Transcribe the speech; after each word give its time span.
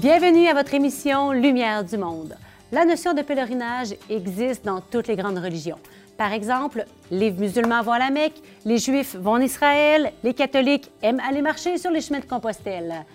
Bienvenue 0.00 0.46
à 0.46 0.52
votre 0.52 0.74
émission 0.74 1.32
Lumière 1.32 1.82
du 1.82 1.96
monde. 1.96 2.36
La 2.70 2.84
notion 2.84 3.14
de 3.14 3.22
pèlerinage 3.22 3.94
existe 4.10 4.62
dans 4.62 4.82
toutes 4.82 5.08
les 5.08 5.16
grandes 5.16 5.38
religions. 5.38 5.78
Par 6.18 6.34
exemple, 6.34 6.84
les 7.10 7.30
musulmans 7.30 7.80
vont 7.80 7.92
à 7.92 7.98
la 7.98 8.10
Mecque, 8.10 8.42
les 8.66 8.76
juifs 8.76 9.16
vont 9.16 9.32
en 9.32 9.40
Israël, 9.40 10.12
les 10.22 10.34
catholiques 10.34 10.90
aiment 11.00 11.22
aller 11.26 11.40
marcher 11.40 11.78
sur 11.78 11.90
les 11.90 12.02
chemins 12.02 12.18
de 12.18 12.26
Compostelle. 12.26 13.06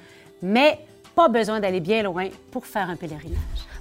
Mais 0.41 0.79
pas 1.13 1.27
besoin 1.27 1.59
d'aller 1.59 1.81
bien 1.81 2.01
loin 2.01 2.29
pour 2.49 2.65
faire 2.65 2.89
un 2.89 2.95
pèlerinage. 2.95 3.37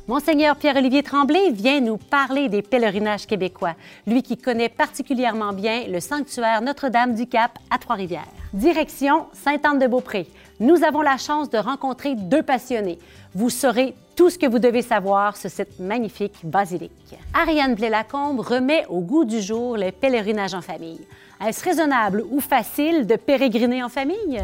Monseigneur 0.06 0.56
Pierre-Olivier 0.56 1.02
Tremblay 1.02 1.52
vient 1.52 1.80
nous 1.80 1.96
parler 1.96 2.50
des 2.50 2.60
pèlerinages 2.60 3.26
québécois, 3.26 3.76
lui 4.06 4.22
qui 4.22 4.36
connaît 4.36 4.68
particulièrement 4.68 5.54
bien 5.54 5.86
le 5.88 6.00
sanctuaire 6.00 6.60
Notre-Dame 6.60 7.14
du 7.14 7.26
Cap 7.26 7.58
à 7.70 7.78
Trois-Rivières. 7.78 8.28
Direction 8.52 9.26
Sainte-Anne-de-Beaupré. 9.32 10.26
Nous 10.60 10.84
avons 10.84 11.00
la 11.00 11.16
chance 11.16 11.48
de 11.48 11.56
rencontrer 11.56 12.14
deux 12.14 12.42
passionnés. 12.42 12.98
Vous 13.34 13.48
saurez 13.48 13.94
tout 14.14 14.28
ce 14.28 14.38
que 14.38 14.46
vous 14.46 14.58
devez 14.58 14.82
savoir 14.82 15.38
sur 15.38 15.50
cette 15.50 15.80
magnifique 15.80 16.36
basilique. 16.44 17.16
Ariane 17.32 17.74
Blais-Lacombe 17.74 18.40
remet 18.40 18.84
au 18.90 19.00
goût 19.00 19.24
du 19.24 19.40
jour 19.40 19.78
le 19.78 19.90
pèlerinage 19.90 20.52
en 20.52 20.60
famille. 20.60 21.00
Est-ce 21.42 21.64
raisonnable 21.64 22.22
ou 22.30 22.40
facile 22.40 23.06
de 23.06 23.16
pérégriner 23.16 23.82
en 23.82 23.88
famille? 23.88 24.42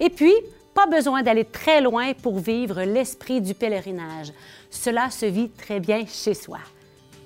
Et 0.00 0.10
puis, 0.10 0.34
pas 0.74 0.86
besoin 0.86 1.22
d'aller 1.22 1.44
très 1.44 1.80
loin 1.80 2.12
pour 2.14 2.40
vivre 2.40 2.82
l'esprit 2.82 3.40
du 3.40 3.54
pèlerinage. 3.54 4.32
Cela 4.68 5.10
se 5.10 5.26
vit 5.26 5.50
très 5.50 5.78
bien 5.78 6.04
chez 6.08 6.34
soi. 6.34 6.58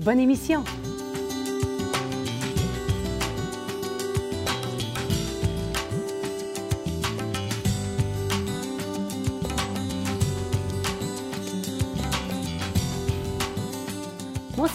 Bonne 0.01 0.21
émission! 0.21 0.63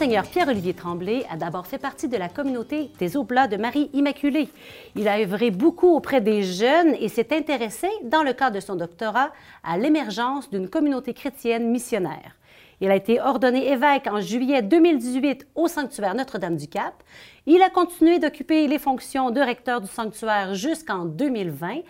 Monseigneur 0.02 0.26
Pierre-Olivier 0.26 0.74
Tremblay 0.74 1.24
a 1.30 1.38
d'abord 1.38 1.68
fait 1.68 1.78
partie 1.78 2.08
de 2.08 2.18
la 2.18 2.28
communauté 2.28 2.90
des 2.98 3.16
Oblats 3.16 3.46
de 3.46 3.56
Marie 3.56 3.92
Immaculée. 3.94 4.50
Il 4.96 5.08
a 5.08 5.20
œuvré 5.20 5.52
beaucoup 5.52 5.96
auprès 5.96 6.22
des 6.22 6.42
jeunes 6.42 6.96
et 7.00 7.08
s'est 7.08 7.38
intéressé, 7.38 7.88
dans 8.06 8.24
le 8.24 8.34
cadre 8.34 8.56
de 8.56 8.62
son 8.62 8.76
doctorat, 8.76 9.30
à 9.64 9.78
l'émergence 9.78 10.50
d'une 10.50 10.70
communauté 10.70 11.14
chrétienne 11.14 11.70
missionnaire. 11.70 12.36
Il 12.80 12.90
a 12.90 12.96
été 12.96 13.22
ordonné 13.22 13.72
évêque 13.72 14.08
en 14.08 14.22
juillet 14.22 14.64
2018 14.64 15.46
au 15.54 15.68
sanctuaire 15.68 16.16
Notre-Dame-du-Cap. 16.16 16.96
Il 17.46 17.62
a 17.62 17.70
continué 17.70 18.18
d'occuper 18.18 18.66
les 18.68 18.80
fonctions 18.80 19.30
de 19.30 19.40
recteur 19.40 19.82
du 19.82 19.88
sanctuaire 19.88 20.56
jusqu'en 20.56 21.06
2020 21.06 21.82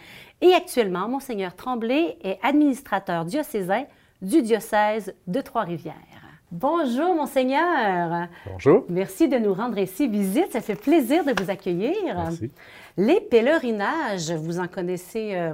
et 0.42 0.54
actuellement, 0.54 1.08
Monseigneur 1.08 1.56
Tremblay 1.56 2.18
est 2.22 2.40
administrateur 2.44 3.24
diocésain 3.24 3.86
du 4.22 4.42
diocèse 4.42 5.14
de 5.28 5.40
Trois-Rivières. 5.40 6.11
Bonjour, 6.52 7.16
Monseigneur. 7.16 8.28
Bonjour. 8.46 8.86
Merci 8.90 9.30
de 9.30 9.38
nous 9.38 9.54
rendre 9.54 9.78
ici 9.78 10.08
visite. 10.10 10.52
Ça 10.52 10.60
fait 10.60 10.76
plaisir 10.76 11.24
de 11.24 11.34
vous 11.42 11.50
accueillir. 11.50 11.94
Merci. 12.06 12.52
Les 12.98 13.22
pèlerinages, 13.22 14.32
vous 14.32 14.60
en 14.60 14.68
connaissez 14.68 15.34
euh, 15.36 15.54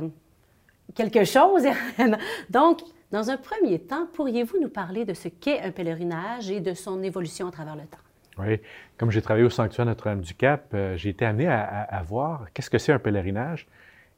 quelque 0.95 1.23
chose. 1.23 1.64
Donc, 2.50 2.80
dans 3.12 3.30
un 3.30 3.38
premier 3.38 3.78
temps, 3.80 4.08
pourriez-vous 4.14 4.59
nous 4.59 4.70
parler 4.70 5.06
de 5.06 5.14
ce 5.14 5.28
qu'est 5.28 5.62
un 5.62 5.70
pèlerinage 5.72 6.50
et 6.50 6.62
de 6.62 6.73
son 6.73 7.03
évolution 7.03 7.48
à 7.48 7.52
travers 7.52 7.75
le 7.75 7.84
temps? 7.84 8.00
Oui. 8.40 8.59
Comme 8.98 9.12
j'ai 9.12 9.22
travaillé 9.22 9.45
au 9.45 9.50
sanctuaire 9.52 9.86
Notre-Dame-du-Cap, 9.86 10.72
euh, 10.73 10.98
j'ai 10.98 11.09
été 11.09 11.25
amené 11.25 11.48
à, 11.48 11.62
à 11.62 12.02
voir 12.02 12.48
qu'est-ce 12.53 12.70
que 12.72 12.78
c'est 12.80 12.92
un 12.92 13.00
pèlerinage. 13.00 13.68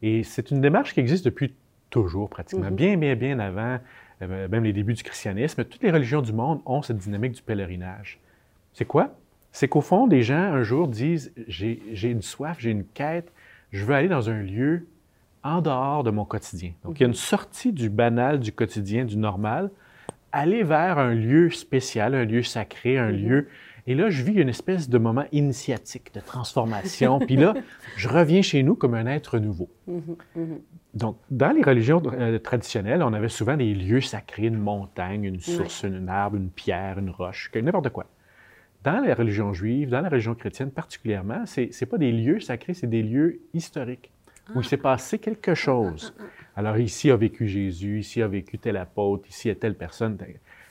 Et 0.02 0.24
c'est 0.24 0.50
une 0.50 0.62
démarche 0.62 0.94
qui 0.94 1.02
existe 1.02 1.26
depuis 1.26 1.54
toujours, 1.90 2.30
pratiquement, 2.30 2.70
Mhm. 2.70 2.76
bien, 2.76 2.96
bien, 2.98 3.16
bien 3.16 3.40
avant 3.40 3.80
même 4.28 4.64
les 4.64 4.74
débuts 4.74 4.94
du 4.94 5.04
christianisme. 5.04 5.64
Toutes 5.64 5.84
les 5.84 5.92
religions 5.92 6.22
du 6.22 6.34
monde 6.34 6.62
ont 6.66 6.82
cette 6.82 6.98
dynamique 6.98 7.34
du 7.34 7.42
pèlerinage. 7.42 8.20
C'est 8.74 8.86
quoi? 8.86 9.16
C'est 9.52 9.68
qu'au 9.68 9.82
fond, 9.82 10.08
des 10.08 10.22
gens, 10.22 10.36
un 10.54 10.64
jour, 10.64 10.88
disent 10.88 11.32
J'ai 11.48 11.82
j'ai 11.94 12.10
une 12.12 12.22
soif, 12.22 12.58
j'ai 12.60 12.72
une 12.72 12.86
quête, 12.86 13.32
je 13.72 13.84
veux 13.86 13.96
aller 13.96 14.08
dans 14.10 14.30
un 14.30 14.42
lieu 14.42 14.86
en 15.44 15.62
dehors 15.62 16.04
de 16.04 16.12
mon 16.12 16.26
quotidien. 16.26 16.72
Donc, 16.84 17.00
il 17.00 17.04
y 17.04 17.06
a 17.06 17.08
une 17.08 17.14
sortie 17.14 17.72
du 17.72 17.90
banal, 17.90 18.40
du 18.40 18.52
quotidien, 18.52 19.06
du 19.06 19.16
normal, 19.18 19.72
aller 20.32 20.64
vers 20.64 21.00
un 21.00 21.14
lieu 21.16 21.50
spécial, 21.50 22.14
un 22.14 22.26
lieu 22.26 22.44
sacré, 22.44 22.98
un 22.98 23.12
Mhm. 23.12 23.18
lieu. 23.18 23.48
Et 23.90 23.96
là, 23.96 24.12
je 24.12 24.22
vis 24.22 24.34
une 24.34 24.50
espèce 24.50 24.88
de 24.88 25.00
moment 25.00 25.26
initiatique, 25.32 26.14
de 26.14 26.20
transformation. 26.20 27.18
Puis 27.18 27.38
là, 27.38 27.56
je 27.98 28.08
reviens 28.08 28.44
chez 28.44 28.62
nous 28.62 28.76
comme 28.76 28.94
un 28.94 29.08
être 29.08 29.40
nouveau. 29.40 29.68
Donc, 30.94 31.18
dans 31.32 31.50
les 31.50 31.64
religions 31.64 32.00
euh, 32.14 32.38
traditionnelles, 32.38 33.02
on 33.02 33.14
avait 33.14 33.30
souvent 33.30 33.58
des 33.58 33.74
lieux 33.74 34.02
sacrés, 34.02 34.46
une 34.46 34.60
montagne, 34.60 35.24
une 35.24 35.40
source, 35.40 35.86
un 35.86 36.08
arbre, 36.08 36.38
une 36.38 36.52
pierre, 36.52 37.00
une 37.00 37.10
roche, 37.10 37.50
n'importe 37.56 37.90
quoi. 37.90 38.06
Dans 38.84 39.04
la 39.04 39.16
religion 39.16 39.54
juive, 39.54 39.90
dans 39.90 40.02
la 40.02 40.10
religion 40.10 40.36
chrétienne 40.36 40.70
particulièrement, 40.70 41.48
ce 41.48 41.62
n'est 41.62 41.90
pas 41.90 41.98
des 41.98 42.12
lieux 42.12 42.40
sacrés, 42.40 42.76
c'est 42.76 42.88
des 42.88 43.02
lieux 43.02 43.40
historiques 43.56 44.12
où 44.54 44.60
il 44.62 44.66
s'est 44.66 44.78
passé 44.78 45.18
quelque 45.18 45.56
chose. 45.56 46.14
Alors, 46.56 46.78
ici 46.78 47.10
a 47.10 47.16
vécu 47.16 47.48
Jésus, 47.48 48.02
ici 48.02 48.22
a 48.22 48.28
vécu 48.28 48.60
tel 48.60 48.78
apôtre, 48.78 49.28
ici 49.28 49.50
est 49.50 49.56
telle 49.56 49.76
personne. 49.76 50.16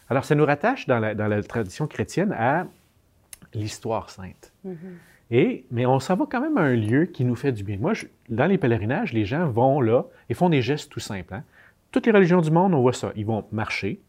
Alors, 0.08 0.24
ça 0.24 0.36
nous 0.36 0.46
rattache 0.46 0.86
dans 0.86 1.00
la, 1.00 1.16
dans 1.16 1.26
la 1.26 1.42
tradition 1.42 1.88
chrétienne 1.88 2.32
à 2.38 2.68
l'histoire 3.54 4.10
sainte. 4.10 4.52
Mhm. 4.64 4.76
Et, 5.30 5.64
mais 5.70 5.84
on 5.84 6.00
s'en 6.00 6.16
va 6.16 6.26
quand 6.30 6.40
même 6.40 6.56
à 6.56 6.62
un 6.62 6.74
lieu 6.74 7.04
qui 7.04 7.24
nous 7.24 7.34
fait 7.34 7.52
du 7.52 7.62
bien. 7.62 7.76
Moi, 7.78 7.92
je- 7.94 8.06
dans 8.30 8.46
les 8.46 8.56
pèlerinages, 8.58 9.12
les 9.12 9.24
gens 9.26 9.46
vont 9.48 9.80
là 9.80 10.04
et 10.30 10.34
font 10.34 10.48
des 10.48 10.62
gestes 10.62 10.90
tout 10.90 11.00
simples. 11.00 11.34
hein. 11.34 11.44
Toutes 11.92 12.06
les 12.06 12.12
religions 12.12 12.40
du 12.40 12.50
monde, 12.50 12.72
on 12.74 12.80
voit 12.80 12.92
ça. 12.94 13.12
Ils 13.16 13.26
vont 13.26 13.44
marcher, 13.52 14.00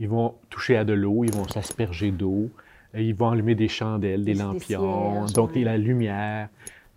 ils 0.00 0.08
vont 0.08 0.34
toucher 0.48 0.76
à 0.76 0.84
de 0.84 0.92
l'eau, 0.92 1.24
ils 1.24 1.32
vont 1.32 1.46
s'asperger 1.46 2.10
d'eau, 2.10 2.50
et 2.94 3.04
ils 3.04 3.14
vont 3.14 3.30
allumer 3.30 3.54
des 3.54 3.68
chandelles, 3.68 4.24
des 4.24 4.32
Des- 4.32 4.38
des 4.38 4.44
lampions, 4.44 5.12
cierges, 5.26 5.32
donc 5.34 5.54
ouais. 5.54 5.62
la 5.62 5.76
lumière. 5.78 6.48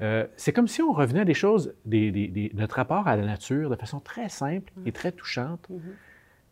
Euh, 0.02 0.26
c'est 0.36 0.52
comme 0.52 0.68
si 0.68 0.82
on 0.82 0.92
revenait 0.92 1.20
à 1.22 1.26
des 1.26 1.36
choses, 1.36 1.74
des, 1.86 2.10
des- 2.12 2.28
des- 2.28 2.52
notre 2.56 2.76
rapport 2.78 3.08
à 3.08 3.16
la 3.16 3.24
nature 3.26 3.70
de 3.70 3.76
façon 3.76 4.00
très 4.00 4.30
simple 4.30 4.72
et 4.88 4.92
très 4.92 5.12
touchante. 5.12 5.68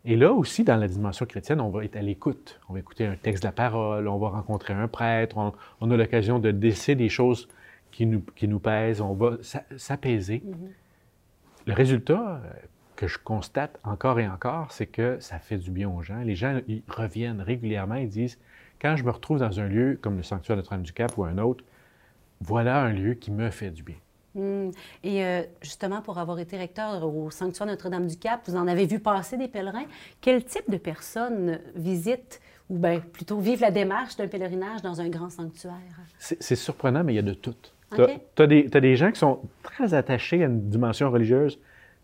Et 0.04 0.16
là 0.16 0.32
aussi, 0.32 0.64
dans 0.64 0.76
la 0.76 0.88
dimension 0.88 1.26
chrétienne, 1.26 1.60
on 1.60 1.68
va 1.70 1.84
être 1.84 1.96
à 1.96 2.02
l'écoute. 2.02 2.60
On 2.68 2.72
va 2.72 2.80
écouter 2.80 3.06
un 3.06 3.14
texte 3.16 3.42
de 3.44 3.48
la 3.48 3.52
parole, 3.52 4.08
on 4.08 4.18
va 4.18 4.30
rencontrer 4.30 4.74
un 4.74 4.88
prêtre, 4.88 5.38
on, 5.38 5.52
on 5.80 5.90
a 5.92 5.96
l'occasion 5.96 6.38
de 6.40 6.50
décider 6.50 6.96
des 6.96 7.08
choses 7.08 7.48
qui 7.92 8.06
nous, 8.06 8.20
qui 8.34 8.48
nous 8.48 8.58
pèsent, 8.58 9.00
on 9.00 9.14
va 9.14 9.36
s'a- 9.42 9.64
s'apaiser. 9.76 10.42
Mhm. 10.44 10.70
Le 11.66 11.72
résultat 11.74 12.40
euh, 12.44 12.50
que 12.96 13.06
je 13.06 13.18
constate 13.18 13.78
encore 13.84 14.18
et 14.18 14.26
encore, 14.26 14.72
c'est 14.72 14.86
que 14.86 15.18
ça 15.20 15.38
fait 15.38 15.58
du 15.58 15.70
bien 15.70 15.88
aux 15.88 16.02
gens. 16.02 16.18
Les 16.22 16.34
gens, 16.34 16.60
ils 16.66 16.82
reviennent 16.88 17.40
régulièrement, 17.40 17.94
ils 17.94 18.08
disent, 18.08 18.38
quand 18.80 18.96
je 18.96 19.04
me 19.04 19.10
retrouve 19.10 19.38
dans 19.38 19.60
un 19.60 19.68
lieu 19.68 19.98
comme 20.02 20.16
le 20.16 20.24
sanctuaire 20.24 20.56
Notre-Dame-du-Cap 20.56 21.16
ou 21.16 21.24
un 21.24 21.38
autre, 21.38 21.62
voilà 22.40 22.82
un 22.82 22.92
lieu 22.92 23.14
qui 23.14 23.30
me 23.30 23.50
fait 23.50 23.70
du 23.70 23.84
bien. 23.84 23.94
Hmm. 24.34 24.70
Et 25.04 25.24
euh, 25.24 25.42
justement, 25.60 26.00
pour 26.00 26.18
avoir 26.18 26.38
été 26.38 26.56
recteur 26.56 27.04
au 27.04 27.30
sanctuaire 27.30 27.66
Notre-Dame-du-Cap, 27.66 28.40
vous 28.46 28.56
en 28.56 28.66
avez 28.66 28.86
vu 28.86 28.98
passer 28.98 29.36
des 29.36 29.48
pèlerins. 29.48 29.84
Quel 30.20 30.44
type 30.44 30.70
de 30.70 30.78
personnes 30.78 31.60
visitent 31.74 32.40
ou 32.70 32.78
bien 32.78 33.00
plutôt 33.00 33.38
vivent 33.38 33.60
la 33.60 33.70
démarche 33.70 34.16
d'un 34.16 34.28
pèlerinage 34.28 34.80
dans 34.80 35.00
un 35.00 35.08
grand 35.08 35.28
sanctuaire? 35.28 35.74
C'est 36.18 36.56
surprenant, 36.56 37.04
mais 37.04 37.12
il 37.12 37.16
y 37.16 37.18
a 37.18 37.22
de 37.22 37.34
tout. 37.34 37.54
Tu 37.94 38.00
OK. 38.00 38.10
as, 38.38 38.46
des, 38.46 38.96
gens 38.96 39.12
qui 39.12 39.18
sont 39.18 39.40
très 39.62 39.92
attachés 39.92 40.42
à 40.42 40.46
une 40.46 40.70
dimension 40.70 41.10
religieuse 41.10 41.58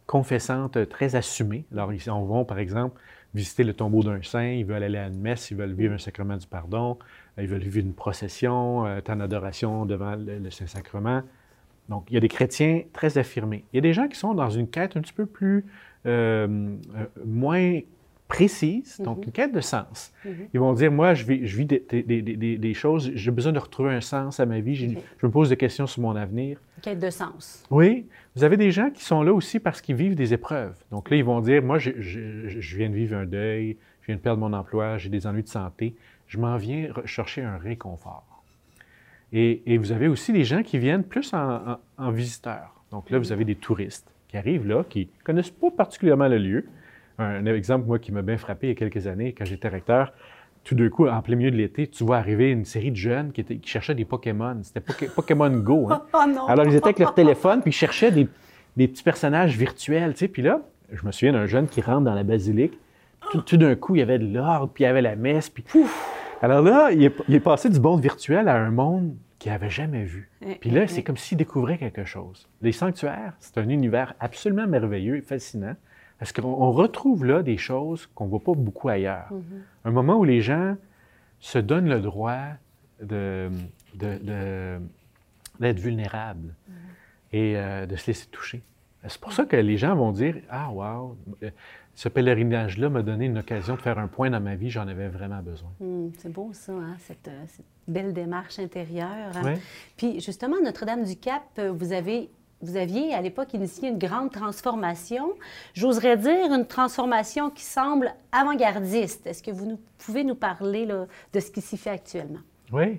confessante, 0.06 0.76
euh, 0.76 0.86
très 0.86 1.16
assumée. 1.16 1.64
Alors, 1.72 1.92
ils 1.92 2.00
s'en 2.00 2.22
vont, 2.24 2.44
par 2.44 2.58
exemple, 2.58 3.00
visiter 3.34 3.64
le 3.64 3.74
tombeau 3.74 4.02
d'un 4.02 4.22
saint, 4.22 4.48
ils 4.48 4.64
veulent 4.64 4.82
aller 4.82 4.98
à 4.98 5.06
une 5.06 5.20
messe, 5.20 5.50
ils 5.50 5.56
veulent 5.56 5.74
vivre 5.74 5.94
un 5.94 5.98
sacrement 5.98 6.36
du 6.36 6.46
pardon, 6.46 6.98
euh, 7.38 7.42
ils 7.42 7.48
veulent 7.48 7.60
vivre 7.60 7.78
une 7.78 7.94
procession, 7.94 8.86
euh, 8.86 9.00
temps 9.00 9.16
d'adoration 9.16 9.86
devant 9.86 10.16
le, 10.16 10.38
le 10.38 10.50
Saint-Sacrement. 10.50 11.22
Donc, 11.88 12.04
il 12.10 12.14
y 12.14 12.16
a 12.16 12.20
des 12.20 12.28
chrétiens 12.28 12.82
très 12.92 13.16
affirmés. 13.18 13.64
Il 13.72 13.76
y 13.76 13.78
a 13.78 13.82
des 13.82 13.92
gens 13.94 14.08
qui 14.08 14.16
sont 14.18 14.34
dans 14.34 14.50
une 14.50 14.68
quête 14.68 14.96
un 14.96 15.00
petit 15.00 15.12
peu 15.12 15.26
plus, 15.26 15.64
euh, 16.06 16.46
euh, 16.96 17.06
moins 17.24 17.80
précise, 18.28 19.00
donc 19.02 19.18
Mhm. 19.18 19.24
une 19.24 19.32
quête 19.32 19.52
de 19.54 19.60
sens. 19.62 20.12
Mhm. 20.24 20.32
Ils 20.52 20.60
vont 20.60 20.74
dire, 20.74 20.92
moi, 20.92 21.14
je 21.14 21.24
vis, 21.24 21.46
je 21.46 21.56
vis 21.56 21.64
des, 21.64 21.82
des- 21.88 22.02
des- 22.02 22.20
des- 22.22 22.58
des 22.58 22.74
choses, 22.74 23.10
j'ai 23.14 23.30
besoin 23.30 23.52
de 23.52 23.58
retrouver 23.58 23.94
un 23.94 24.02
sens 24.02 24.38
à 24.38 24.44
ma 24.44 24.60
vie, 24.60 24.74
je 24.76 24.86
me 25.26 25.30
pose 25.30 25.48
des 25.48 25.56
questions 25.56 25.86
sur 25.86 26.02
mon 26.02 26.14
avenir. 26.14 26.60
Quête 26.82 26.98
de 26.98 27.08
sens. 27.08 27.64
Oui, 27.70 28.04
vous 28.36 28.44
avez 28.44 28.58
des 28.58 28.70
gens 28.70 28.90
qui 28.90 29.02
sont 29.02 29.22
là 29.22 29.32
aussi 29.32 29.58
parce 29.60 29.80
qu'ils 29.80 29.96
vivent 29.96 30.14
des 30.14 30.34
épreuves. 30.34 30.76
Donc 30.90 31.08
là, 31.08 31.16
ils 31.16 31.24
vont 31.24 31.40
dire, 31.40 31.62
moi, 31.62 31.78
je, 31.78 31.92
je- 31.98 32.48
je 32.60 32.76
viens 32.76 32.90
de 32.90 32.94
vivre 32.94 33.16
un 33.16 33.24
deuil, 33.24 33.78
je 34.02 34.06
viens 34.08 34.16
de 34.16 34.20
perdre 34.20 34.40
mon 34.40 34.52
emploi, 34.52 34.98
j'ai 34.98 35.08
des 35.08 35.26
ennuis 35.26 35.42
de 35.42 35.48
santé, 35.48 35.94
je 36.26 36.36
m'en 36.38 36.58
viens 36.58 36.92
chercher 37.06 37.40
un 37.42 37.56
réconfort. 37.56 38.37
Et, 39.32 39.62
et 39.66 39.76
vous 39.78 39.92
avez 39.92 40.08
aussi 40.08 40.32
des 40.32 40.44
gens 40.44 40.62
qui 40.62 40.78
viennent 40.78 41.04
plus 41.04 41.32
en, 41.34 41.38
en- 41.72 41.78
en 41.98 42.10
visiteurs. 42.10 42.72
Donc 42.90 43.10
là, 43.10 43.18
vous 43.18 43.30
avez 43.32 43.44
des 43.44 43.54
touristes 43.56 44.10
qui 44.28 44.36
arrivent 44.36 44.66
là, 44.66 44.84
qui 44.88 45.00
ne 45.18 45.24
connaissent 45.24 45.50
pas 45.50 45.70
particulièrement 45.70 46.28
le 46.28 46.38
lieu. 46.38 46.64
Un, 47.18 47.46
un 47.46 47.54
exemple, 47.54 47.86
moi, 47.86 47.98
qui 47.98 48.12
m'a 48.12 48.22
bien 48.22 48.38
frappé 48.38 48.68
il 48.68 48.70
y 48.70 48.72
a 48.72 48.74
quelques 48.76 49.06
années, 49.06 49.34
quand 49.36 49.44
j'étais 49.44 49.68
recteur, 49.68 50.12
tout 50.64 50.74
d'un 50.74 50.88
coup, 50.88 51.06
en 51.08 51.20
plein 51.22 51.36
milieu 51.36 51.50
de 51.50 51.56
l'été, 51.56 51.86
tu 51.86 52.04
vois 52.04 52.16
arriver 52.18 52.50
une 52.50 52.64
série 52.64 52.90
de 52.90 52.96
jeunes 52.96 53.32
qui, 53.32 53.40
étaient- 53.42 53.56
qui 53.56 53.68
cherchaient 53.70 53.94
des 53.94 54.04
Pokémon. 54.04 54.58
C'était 54.62 54.80
Poké- 54.80 55.08
Pokémon 55.10 55.50
Go. 55.50 55.88
hein. 55.90 56.02
Oh 56.14 56.24
non! 56.28 56.46
Alors, 56.46 56.66
ils 56.66 56.74
étaient 56.74 56.86
avec 56.86 56.98
leur 56.98 57.14
téléphone, 57.14 57.60
puis 57.60 57.70
ils 57.70 57.74
cherchaient 57.74 58.10
des, 58.10 58.28
des 58.76 58.88
petits 58.88 59.02
personnages 59.02 59.56
virtuels, 59.56 60.12
tu 60.12 60.20
sais. 60.20 60.28
Puis 60.28 60.42
là, 60.42 60.60
je 60.92 61.04
me 61.06 61.12
souviens 61.12 61.32
d'un 61.32 61.46
jeune 61.46 61.66
qui 61.68 61.80
rentre 61.80 62.02
dans 62.02 62.14
la 62.14 62.22
basilique, 62.24 62.78
tout, 63.44 63.56
d'un 63.56 63.74
coup, 63.74 63.94
il 63.96 63.98
y 63.98 64.02
avait 64.02 64.18
de 64.18 64.32
l'ordre, 64.32 64.70
puis 64.72 64.84
il 64.84 64.86
y 64.86 64.90
avait 64.90 65.02
la 65.02 65.16
messe. 65.16 65.50
Puis... 65.50 65.64
Alors 66.40 66.62
là, 66.62 66.90
il 66.92 67.02
est, 67.02 67.40
passé 67.40 67.68
du 67.68 67.80
monde 67.80 68.00
virtuel 68.00 68.48
à 68.48 68.56
un 68.56 68.70
monde 68.70 69.16
qu'il 69.38 69.52
n'avait 69.52 69.70
jamais 69.70 70.04
vu. 70.04 70.30
Eh, 70.42 70.54
Puis 70.56 70.70
là, 70.70 70.84
eh, 70.84 70.86
c'est 70.86 71.00
eh. 71.00 71.04
comme 71.04 71.16
s'il 71.16 71.36
découvrait 71.36 71.78
quelque 71.78 72.04
chose. 72.04 72.48
Les 72.62 72.72
sanctuaires, 72.72 73.34
c'est 73.40 73.58
un 73.58 73.68
univers 73.68 74.14
absolument 74.20 74.66
merveilleux 74.66 75.16
et 75.16 75.20
fascinant 75.22 75.74
parce 76.18 76.32
qu'on 76.32 76.48
on 76.48 76.72
retrouve 76.72 77.24
là 77.24 77.42
des 77.42 77.58
choses 77.58 78.08
qu'on 78.14 78.24
ne 78.24 78.30
voit 78.30 78.42
pas 78.42 78.54
beaucoup 78.54 78.88
ailleurs. 78.88 79.30
Un 79.84 79.90
moment 79.90 80.16
où 80.16 80.24
les 80.24 80.40
gens 80.40 80.76
se 81.38 81.58
donnent 81.58 81.88
le 81.88 82.00
droit 82.00 82.42
de, 83.00 83.48
d'être 83.94 85.78
vulnérables 85.78 86.54
et 87.32 87.56
euh, 87.56 87.86
de 87.86 87.94
se 87.94 88.08
laisser 88.08 88.26
toucher. 88.26 88.62
C'est 89.06 89.20
pour 89.20 89.32
ça 89.32 89.44
que 89.44 89.54
les 89.54 89.76
gens 89.76 89.94
vont 89.94 90.10
dire 90.10 90.36
Ah, 90.50 90.70
wow, 90.70 91.16
euh, 91.44 91.50
ce 91.98 92.08
pèlerinage-là 92.08 92.88
m'a 92.90 93.02
donné 93.02 93.24
une 93.26 93.38
occasion 93.38 93.74
de 93.74 93.80
faire 93.80 93.98
un 93.98 94.06
point 94.06 94.30
dans 94.30 94.38
ma 94.40 94.54
vie, 94.54 94.70
j'en 94.70 94.86
avais 94.86 95.08
vraiment 95.08 95.42
besoin. 95.42 95.70
Hum, 95.80 96.12
c'est 96.16 96.30
beau 96.32 96.50
ça, 96.52 96.70
hein, 96.72 96.94
cette, 97.00 97.26
euh, 97.26 97.42
cette 97.48 97.66
belle 97.88 98.12
démarche 98.12 98.60
intérieure. 98.60 99.32
hein. 99.34 99.42
Ouais. 99.42 99.58
Puis 99.96 100.20
justement, 100.20 100.54
Notre-Dame-du-Cap, 100.62 101.42
euh, 101.58 101.72
vous 101.72 101.92
avez... 101.92 102.30
Vous 102.60 102.76
aviez 102.76 103.14
à 103.14 103.20
l'époque 103.20 103.54
initié 103.54 103.88
une 103.88 103.98
grande 103.98 104.32
transformation, 104.32 105.32
j'oserais 105.74 106.16
dire 106.16 106.52
une 106.52 106.66
transformation 106.66 107.50
qui 107.50 107.62
semble 107.62 108.12
avant-gardiste. 108.32 109.28
Est-ce 109.28 109.44
que 109.44 109.52
vous 109.52 109.64
nous- 109.66 109.78
pouvez 110.04 110.24
nous 110.24 110.34
parler 110.34 110.84
là, 110.84 111.06
de 111.32 111.38
ce 111.38 111.52
qui 111.52 111.60
s'y 111.60 111.76
fait 111.76 111.90
actuellement? 111.90 112.40
Oui. 112.72 112.86
Le 112.94 112.98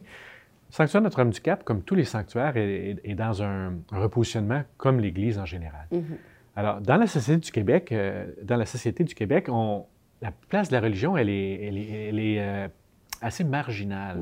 sanctuaire 0.69 1.01
Notre-Dame-du-Cap, 1.01 1.65
comme 1.65 1.81
tous 1.83 1.95
les 1.95 2.05
sanctuaires, 2.05 2.55
est, 2.55 2.91
est- 2.91 3.01
est 3.03 3.15
dans 3.15 3.43
un, 3.43 3.73
un 3.91 3.99
repositionnement 3.99 4.61
comme 4.77 5.01
l'Église 5.01 5.37
en 5.37 5.45
général. 5.45 5.87
Alors, 6.59 6.81
dans 6.81 6.97
la 6.97 7.07
société 7.07 7.39
du 7.39 7.51
Québec, 7.51 7.91
euh, 7.93 8.25
dans 8.43 8.57
la 8.57 8.65
société 8.65 9.05
du 9.05 9.15
Québec, 9.15 9.47
on- 9.49 9.85
la 10.21 10.31
place 10.49 10.67
de 10.67 10.73
la 10.75 10.81
religion, 10.81 11.15
elle 11.15 11.29
est, 11.29 11.63
elle 11.63 11.77
est- 11.77 12.07
elle 12.09 12.19
est, 12.19 12.39
euh, 12.41 12.67
assez 13.21 13.45
marginale. 13.45 14.17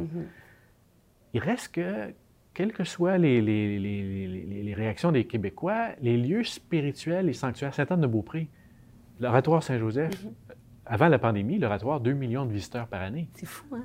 Il 1.33 1.39
reste 1.39 1.73
que, 1.73 2.13
quelles 2.53 2.73
que 2.73 2.83
soient 2.83 3.17
les, 3.17 3.41
les- 3.41 3.79
les- 3.79 4.27
les- 4.27 4.63
les 4.63 4.73
réactions 4.75 5.11
des 5.11 5.25
Québécois, 5.25 5.87
les 6.01 6.15
lieux 6.15 6.43
spirituels, 6.43 7.25
les 7.25 7.33
sanctuaires, 7.33 7.73
Sainte-Anne-de-Beaupré, 7.73 8.47
l'oratoire 9.19 9.63
Saint-Joseph, 9.63 10.25
avant 10.85 11.07
la 11.07 11.17
pandémie, 11.17 11.57
l'oratoire, 11.57 11.99
2 12.01 12.13
millions 12.13 12.45
de 12.45 12.51
visiteurs 12.53 12.85
par 12.87 13.01
année. 13.01 13.29
C'est 13.33 13.47
fou, 13.47 13.65
hein? 13.73 13.83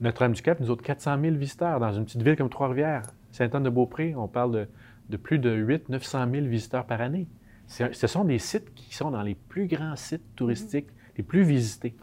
Notre-Dame-du-Cap, 0.00 0.58
nous 0.58 0.70
autres, 0.70 0.82
400 0.82 1.20
000 1.20 1.36
visiteurs 1.36 1.78
dans 1.80 1.92
une 1.92 2.06
petite 2.06 2.22
ville 2.22 2.36
comme 2.36 2.48
Trois-Rivières. 2.48 3.02
Sainte-Anne-de-Beaupré, 3.30 4.14
on 4.16 4.26
parle 4.26 4.52
de, 4.52 4.68
de 5.10 5.16
plus 5.18 5.38
de 5.38 5.50
800-900 5.54 6.30
000 6.30 6.46
visiteurs 6.46 6.86
par 6.86 7.02
année. 7.02 7.28
Ce 7.66 8.06
sont 8.06 8.24
des 8.24 8.38
sites 8.38 8.72
qui 8.74 8.94
sont 8.94 9.10
dans 9.10 9.22
les 9.22 9.34
plus 9.34 9.66
grands 9.66 9.96
sites 9.96 10.34
touristiques, 10.36 10.86
les 11.16 11.24
plus 11.24 11.42
visités. 11.42 11.94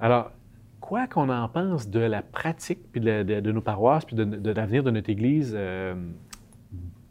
Alors, 0.00 0.32
quoi 0.80 1.06
qu'on 1.06 1.28
en 1.30 1.48
pense 1.48 1.88
de 1.88 2.00
la 2.00 2.22
pratique 2.22 2.80
puis 2.92 3.00
de, 3.00 3.22
de- 3.22 3.40
de 3.40 3.52
nos 3.52 3.60
paroisses 3.62 4.04
puis 4.04 4.16
de, 4.16 4.24
de 4.24 4.50
l'avenir 4.50 4.82
de 4.82 4.90
notre 4.90 5.08
Église 5.10 5.52
euh, 5.56 5.94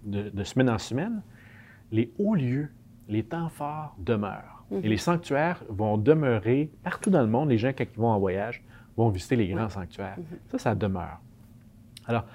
de, 0.03 0.43
semaine 0.43 0.69
en 0.69 0.77
semaine, 0.77 1.21
les 1.91 2.11
hauts 2.19 2.35
lieux, 2.35 2.69
les 3.07 3.23
temps 3.23 3.49
forts 3.49 3.95
demeurent. 3.99 4.63
Et 4.71 4.87
les 4.89 4.97
sanctuaires 4.97 5.63
vont 5.69 5.97
demeurer 5.97 6.71
partout 6.83 7.09
dans 7.11 7.21
le 7.21 7.27
monde. 7.27 7.49
Les 7.49 7.57
gens, 7.59 7.69
quand 7.69 7.83
ils 7.91 7.99
vont 7.99 8.07
en 8.09 8.19
voyage, 8.19 8.63
vont 8.97 9.09
visiter 9.09 9.35
les 9.35 9.47
grands 9.47 9.69
sanctuaires. 9.69 10.17
Ça, 10.49 10.57
ça 10.57 10.75
demeure. 10.75 11.19
Alors, 12.07 12.25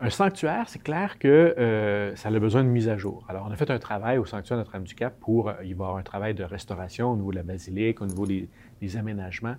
un 0.00 0.10
sanctuaire, 0.10 0.68
c'est 0.68 0.82
clair 0.82 1.18
que 1.18 1.28
euh, 1.28 2.16
ça 2.16 2.30
a 2.30 2.38
besoin 2.38 2.64
de 2.64 2.68
mise 2.68 2.88
à 2.88 2.96
jour. 2.96 3.24
Alors, 3.28 3.46
on 3.48 3.52
a 3.52 3.56
fait 3.56 3.70
un 3.70 3.78
travail 3.78 4.18
au 4.18 4.24
sanctuaire 4.24 4.58
Notre-Dame-du-Cap 4.58 5.18
pour, 5.20 5.48
euh, 5.48 5.54
il 5.62 5.74
va 5.74 5.84
y 5.84 5.86
avoir 5.86 5.96
un 5.96 6.02
travail 6.02 6.34
de 6.34 6.42
restauration 6.44 7.12
au 7.12 7.16
niveau 7.16 7.30
de 7.30 7.36
la 7.36 7.42
basilique, 7.42 8.00
au 8.00 8.06
niveau 8.06 8.26
des, 8.26 8.48
des 8.80 8.96
aménagements. 8.96 9.56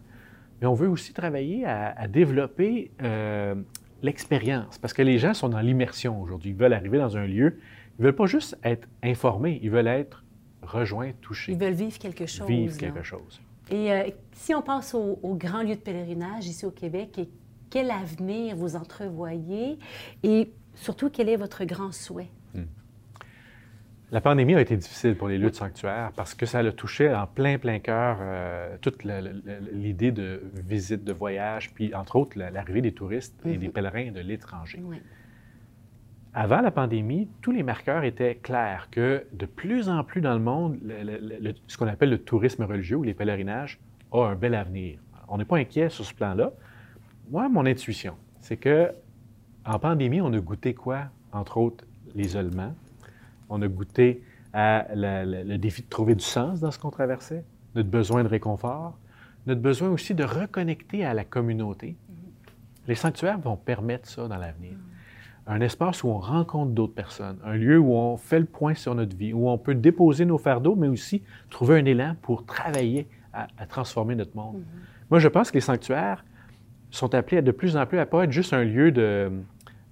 Mais 0.59 0.67
on 0.67 0.73
veut 0.73 0.88
aussi 0.88 1.13
travailler 1.13 1.65
à, 1.65 1.93
à 1.97 2.07
développer 2.07 2.91
euh, 3.01 3.55
l'expérience, 4.01 4.77
parce 4.79 4.93
que 4.93 5.01
les 5.03 5.19
gens 5.19 5.33
sont 5.33 5.49
dans 5.49 5.59
l'immersion 5.59 6.19
aujourd'hui. 6.21 6.51
Ils 6.51 6.55
veulent 6.55 6.73
arriver 6.73 6.97
dans 6.97 7.17
un 7.17 7.27
lieu, 7.27 7.59
ils 7.97 8.01
ne 8.01 8.05
veulent 8.05 8.15
pas 8.15 8.25
juste 8.25 8.57
être 8.63 8.88
informés, 9.03 9.59
ils 9.61 9.69
veulent 9.69 9.88
être 9.88 10.23
rejoints, 10.63 11.11
touchés, 11.21 11.51
Ils 11.51 11.57
veulent 11.57 11.73
vivre 11.73 11.97
quelque 11.99 12.25
chose. 12.25 12.47
vivre 12.47 12.77
quelque 12.77 13.03
chose. 13.03 13.41
Et 13.69 13.91
euh, 13.91 14.09
si 14.33 14.53
on 14.55 14.61
pense 14.61 14.93
aux, 14.93 15.19
aux 15.21 15.35
grands 15.35 15.61
lieux 15.63 15.75
de 15.75 15.81
pèlerinage 15.81 16.47
ici 16.47 16.65
au 16.65 16.71
Québec, 16.71 17.17
et 17.19 17.29
quel 17.71 17.89
avenir 17.89 18.56
vous 18.56 18.75
entrevoyez 18.75 19.79
et 20.21 20.51
surtout 20.75 21.09
quel 21.09 21.27
est 21.29 21.38
votre 21.38 21.63
grand 21.65 21.91
souhait? 21.91 22.29
La 24.12 24.19
pandémie 24.19 24.56
a 24.56 24.59
été 24.62 24.75
difficile 24.75 25.15
pour 25.15 25.29
les 25.29 25.38
lieux 25.38 25.50
de 25.51 25.56
sanctuaire 25.56 26.12
parce 26.18 26.33
que 26.35 26.45
ça 26.45 26.59
a 26.59 26.71
touché 26.73 27.13
en 27.15 27.25
plein, 27.27 27.57
plein 27.57 27.79
cœur 27.79 28.18
euh, 28.19 28.75
toute 28.81 29.06
la- 29.06 29.21
la- 29.21 29.31
la- 29.31 29.59
l'idée 29.71 30.12
de 30.12 30.41
visite, 30.68 31.06
de 31.06 31.13
voyage, 31.13 31.73
puis 31.73 31.95
entre 31.95 32.18
autres 32.18 32.38
la- 32.38 32.50
l'arrivée 32.51 32.81
des 32.81 32.91
touristes 32.94 33.39
et 33.45 33.56
des 33.56 33.69
pèlerins 33.69 34.12
de 34.12 34.19
l'étranger. 34.19 34.81
Oui. 34.83 34.97
Avant 36.33 36.59
la 36.59 36.71
pandémie, 36.71 37.29
tous 37.41 37.51
les 37.53 37.63
marqueurs 37.63 38.03
étaient 38.03 38.35
clairs 38.35 38.89
que 38.91 39.25
de 39.31 39.45
plus 39.45 39.88
en 39.88 40.03
plus 40.03 40.19
dans 40.19 40.33
le 40.33 40.41
monde, 40.41 40.77
le- 40.83 41.03
le- 41.03 41.38
le- 41.39 41.53
ce 41.67 41.77
qu'on 41.77 41.88
appelle 41.88 42.09
le 42.09 42.17
tourisme 42.21 42.63
religieux 42.65 42.97
ou 42.97 43.03
les 43.03 43.13
pèlerinages 43.13 43.79
a 44.12 44.25
un 44.25 44.35
bel 44.35 44.56
avenir. 44.56 45.00
On 45.29 45.38
n'est 45.38 45.45
pas 45.45 45.57
inquiet 45.57 45.88
sur 45.89 46.03
ce 46.03 46.13
plan-là. 46.13 46.51
Moi, 47.31 47.47
mon 47.47 47.65
intuition, 47.65 48.15
c'est 48.41 48.57
que 48.57 48.91
en 49.65 49.79
pandémie, 49.79 50.19
on 50.21 50.33
a 50.33 50.39
goûté 50.39 50.73
quoi? 50.73 51.03
Entre 51.31 51.57
autres, 51.57 51.85
l'isolement? 52.13 52.73
On 53.49 53.61
a 53.61 53.67
goûté 53.69 54.21
à 54.53 54.85
la- 54.93 55.23
la- 55.23 55.43
le 55.43 55.57
défi 55.57 55.81
de 55.81 55.87
trouver 55.87 56.15
du 56.15 56.23
sens 56.25 56.59
dans 56.59 56.71
ce 56.71 56.77
qu'on 56.79 56.89
traversait, 56.89 57.45
notre 57.73 57.89
besoin 57.89 58.23
de 58.23 58.27
réconfort, 58.27 58.97
notre 59.47 59.61
besoin 59.61 59.89
aussi 59.89 60.13
de 60.13 60.25
reconnecter 60.25 61.05
à 61.05 61.13
la 61.13 61.23
communauté. 61.23 61.95
Les 62.87 62.95
sanctuaires 62.95 63.39
vont 63.39 63.55
permettre 63.55 64.09
ça 64.09 64.27
dans 64.27 64.35
l'avenir. 64.37 64.73
Un 65.47 65.61
espace 65.61 66.03
où 66.03 66.09
on 66.09 66.17
rencontre 66.19 66.71
d'autres 66.71 66.93
personnes, 66.93 67.37
un 67.45 67.53
lieu 67.55 67.79
où 67.79 67.93
on 67.93 68.17
fait 68.17 68.39
le 68.39 68.45
point 68.45 68.73
sur 68.73 68.93
notre 68.93 69.15
vie, 69.15 69.31
où 69.33 69.49
on 69.49 69.57
peut 69.57 69.73
déposer 69.75 70.25
nos 70.25 70.37
fardeaux, 70.37 70.75
mais 70.75 70.87
aussi 70.89 71.23
trouver 71.49 71.79
un 71.79 71.85
élan 71.85 72.15
pour 72.21 72.45
travailler 72.45 73.07
à, 73.31 73.47
à 73.57 73.65
transformer 73.65 74.15
notre 74.15 74.35
monde. 74.35 74.61
Moi, 75.09 75.19
je 75.19 75.27
pense 75.29 75.49
que 75.49 75.55
les 75.55 75.61
sanctuaires 75.61 76.25
sont 76.91 77.13
appelés 77.15 77.38
à 77.39 77.41
de 77.41 77.51
plus 77.51 77.75
en 77.77 77.85
plus 77.85 77.99
à 77.99 78.05
pas 78.05 78.23
être 78.25 78.31
juste 78.31 78.53
un 78.53 78.63
lieu 78.63 78.91
de, 78.91 79.31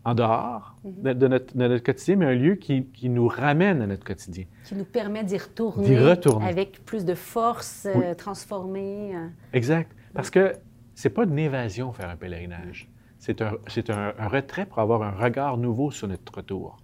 en 0.06 0.14
dehors 0.14 0.76
de, 0.84 1.14
de 1.14 1.28
notre, 1.28 1.56
de 1.58 1.68
notre 1.68 1.84
quotidien, 1.84 2.16
mais 2.18 2.26
un 2.26 2.36
lieu 2.36 2.56
qui, 2.56 2.86
qui 2.86 3.10
nous 3.10 3.28
ramène 3.28 3.82
à 3.82 3.88
notre 3.88 4.04
quotidien. 4.06 4.46
Qui 4.66 4.76
nous 4.76 4.86
permet 4.86 5.24
d'y 5.24 5.38
retourner, 5.38 5.86
D'y 5.88 5.98
retourner. 5.98 6.48
avec 6.48 6.84
plus 6.86 7.06
de 7.06 7.16
force, 7.16 7.86
euh, 7.86 7.94
Oui. 7.96 8.16
transformée. 8.16 9.16
euh. 9.16 9.28
Exact. 9.54 9.92
Parce 10.14 10.30
que 10.30 10.54
c'est 10.96 11.10
pas 11.10 11.24
une 11.24 11.40
évasion 11.40 11.92
faire 11.94 12.10
un 12.10 12.16
pèlerinage. 12.16 12.90
C'est 13.18 13.42
un, 13.42 13.54
un, 13.90 14.14
un 14.18 14.28
retrait 14.28 14.66
pour 14.66 14.80
avoir 14.80 15.02
un 15.04 15.12
regard 15.12 15.58
nouveau 15.58 15.92
sur 15.92 16.08
notre 16.08 16.34
retour. 16.34 16.78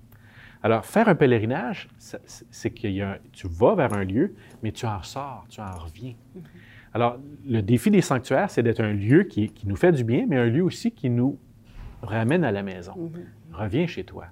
Alors, 0.64 0.84
faire 0.86 1.08
un 1.08 1.16
pèlerinage, 1.16 1.88
c'est 1.98 2.72
que 2.72 3.18
tu 3.32 3.48
vas 3.48 3.76
vers 3.76 3.94
un 3.94 4.04
lieu, 4.04 4.34
mais 4.64 4.72
tu 4.72 4.86
en 4.88 5.02
sors, 5.04 5.46
tu 5.48 5.62
en 5.62 5.72
reviens. 5.78 6.14
Alors, 6.94 7.18
le 7.46 7.62
défi 7.62 7.92
des 7.92 8.02
sanctuaires, 8.02 8.50
c'est 8.50 8.64
d'être 8.64 8.80
un 8.82 8.94
lieu 8.94 9.24
qui, 9.24 9.50
qui 9.50 9.68
nous 9.68 9.76
fait 9.76 9.92
du 9.92 10.04
bien, 10.04 10.26
mais 10.28 10.38
un 10.38 10.46
lieu 10.46 10.64
aussi 10.64 10.92
qui 10.92 11.10
nous 11.10 11.38
ramène 12.02 12.44
à 12.44 12.52
la 12.52 12.64
maison. 12.64 12.94
Reviens 13.54 13.88
chez 13.88 14.04
toi. 14.04 14.26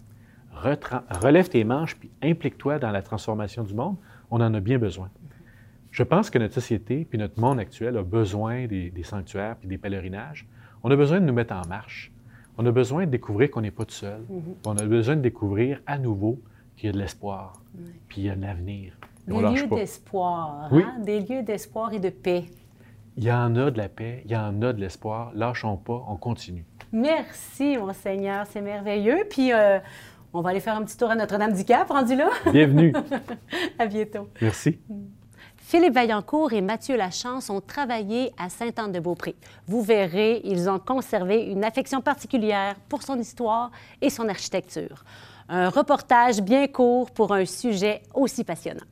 Retra- 0.55 1.03
relève 1.21 1.49
tes 1.49 1.63
manches, 1.63 1.95
puis 1.97 2.09
implique-toi 2.21 2.79
dans 2.79 2.91
la 2.91 3.01
transformation 3.01 3.63
du 3.63 3.73
monde. 3.73 3.97
On 4.31 4.39
en 4.39 4.53
a 4.53 4.59
bien 4.59 4.77
besoin. 4.79 5.09
Je 5.91 6.03
pense 6.03 6.29
que 6.29 6.39
notre 6.39 6.53
société 6.55 7.05
puis 7.05 7.17
notre 7.19 7.39
monde 7.39 7.59
actuel 7.59 7.97
a 7.97 8.03
besoin 8.03 8.65
des, 8.67 8.89
des 8.89 9.03
sanctuaires 9.03 9.55
puis 9.57 9.67
des 9.67 9.77
pèlerinages. 9.77 10.47
On 10.83 10.89
a 10.91 10.95
besoin 10.95 11.19
de 11.19 11.25
nous 11.25 11.33
mettre 11.33 11.53
en 11.53 11.67
marche. 11.67 12.11
On 12.57 12.65
a 12.65 12.71
besoin 12.71 13.05
de 13.05 13.11
découvrir 13.11 13.51
qu'on 13.51 13.61
n'est 13.61 13.71
pas 13.71 13.85
tout 13.85 13.93
seul. 13.93 14.21
On 14.65 14.75
a 14.77 14.85
besoin 14.85 15.15
de 15.15 15.21
découvrir 15.21 15.81
à 15.85 15.97
nouveau 15.97 16.39
qu'il 16.75 16.87
y 16.87 16.89
a 16.89 16.93
de 16.93 16.97
l'espoir, 16.99 17.61
puis 18.07 18.21
il 18.21 18.23
y 18.25 18.29
a 18.29 18.33
un 18.33 18.43
avenir. 18.43 18.93
Des 19.27 19.41
lieux 19.41 19.67
d'espoir, 19.67 20.67
Oui. 20.71 20.83
hein? 20.85 20.95
des 20.99 21.19
lieux 21.21 21.43
d'espoir 21.43 21.93
et 21.93 21.99
de 21.99 22.09
paix. 22.09 22.45
Il 23.15 23.23
y 23.23 23.31
en 23.31 23.55
a 23.55 23.69
de 23.71 23.77
la 23.77 23.89
paix, 23.89 24.21
il 24.25 24.31
y 24.31 24.35
en 24.35 24.61
a 24.61 24.73
de 24.73 24.81
l'espoir. 24.81 25.31
Lâchons 25.35 25.77
pas, 25.77 26.03
on 26.09 26.15
continue. 26.15 26.65
Merci, 26.91 27.77
Monseigneur, 27.77 28.45
c'est 28.49 28.61
merveilleux. 28.61 29.25
Puis, 29.29 29.53
euh, 29.53 29.79
on 30.33 30.41
va 30.41 30.49
aller 30.49 30.59
faire 30.59 30.75
un 30.75 30.83
petit 30.83 30.97
tour 30.97 31.09
à 31.11 31.15
Notre-Dame-du-Cap, 31.15 31.89
rendu 31.89 32.15
là. 32.15 32.29
Bienvenue. 32.51 32.91
à 33.79 33.85
bientôt. 33.85 34.27
Merci. 34.41 34.79
Philippe 35.57 35.93
Vaillancourt 35.93 36.53
et 36.53 36.61
Mathieu 36.61 36.97
Lachance 36.97 37.49
ont 37.49 37.61
travaillé 37.61 38.31
à 38.37 38.49
Sainte-Anne-de-Beaupré. 38.49 39.35
Vous 39.67 39.81
verrez, 39.81 40.41
ils 40.43 40.69
ont 40.69 40.79
conservé 40.79 41.45
une 41.45 41.63
affection 41.63 42.01
particulière 42.01 42.75
pour 42.89 43.01
son 43.03 43.17
histoire 43.17 43.71
et 44.01 44.09
son 44.09 44.27
architecture. 44.27 45.03
Un 45.49 45.69
reportage 45.69 46.41
bien 46.41 46.67
court 46.67 47.11
pour 47.11 47.33
un 47.33 47.45
sujet 47.45 48.01
aussi 48.13 48.43
passionnant. 48.43 48.83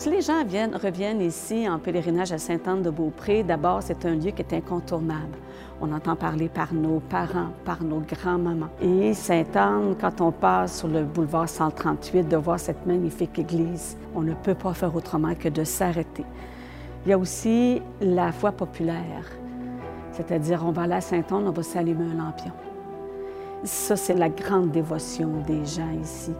Si 0.00 0.08
les 0.08 0.22
gens 0.22 0.42
viennent, 0.46 0.76
reviennent 0.76 1.20
ici 1.20 1.68
en 1.68 1.78
pèlerinage 1.78 2.32
à 2.32 2.38
Sainte-Anne-de-Beaupré, 2.38 3.42
d'abord, 3.42 3.82
c'est 3.82 4.06
un 4.06 4.14
lieu 4.14 4.30
qui 4.30 4.40
est 4.40 4.54
incontournable. 4.54 5.36
On 5.78 5.92
entend 5.92 6.16
parler 6.16 6.48
par 6.48 6.72
nos 6.72 7.00
parents, 7.00 7.50
par 7.66 7.84
nos 7.84 8.00
grands-mamans. 8.00 8.70
Et 8.80 9.12
Sainte-Anne, 9.12 9.96
quand 10.00 10.22
on 10.22 10.32
passe 10.32 10.78
sur 10.78 10.88
le 10.88 11.04
boulevard 11.04 11.50
138, 11.50 12.28
de 12.28 12.38
voir 12.38 12.58
cette 12.58 12.86
magnifique 12.86 13.38
église, 13.38 13.98
on 14.14 14.22
ne 14.22 14.32
peut 14.32 14.54
pas 14.54 14.72
faire 14.72 14.96
autrement 14.96 15.34
que 15.34 15.50
de 15.50 15.64
s'arrêter. 15.64 16.24
Il 17.04 17.10
y 17.10 17.12
a 17.12 17.18
aussi 17.18 17.82
la 18.00 18.32
foi 18.32 18.52
populaire, 18.52 19.26
c'est-à-dire 20.12 20.62
on 20.64 20.70
va 20.70 20.84
aller 20.84 20.94
à 20.94 21.02
Sainte-Anne, 21.02 21.46
on 21.46 21.50
va 21.50 21.62
s'allumer 21.62 22.06
un 22.10 22.24
lampion. 22.24 22.52
Ça, 23.64 23.96
c'est 23.96 24.14
la 24.14 24.30
grande 24.30 24.70
dévotion 24.70 25.28
des 25.46 25.62
gens 25.66 25.92
ici. 26.02 26.32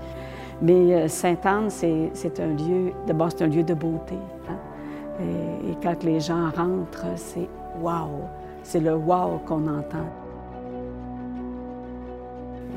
Mais 0.63 0.95
euh, 0.95 1.09
Sainte-Anne, 1.09 1.71
c'est 1.71 2.41
un 2.41 2.49
lieu, 2.49 2.93
c'est 3.31 3.43
un 3.43 3.47
lieu 3.47 3.63
de 3.63 3.75
beauté. 3.75 4.19
Hein. 4.49 4.57
Et, 5.21 5.75
quand 5.83 6.03
les 6.05 6.21
gens 6.21 6.51
rentrent, 6.51 7.07
c'est 7.17 7.49
wow! 7.81 8.09
C'est 8.63 8.81
le 8.81 8.95
wow 8.95 9.41
qu'on 9.47 9.67
entend. 9.67 10.09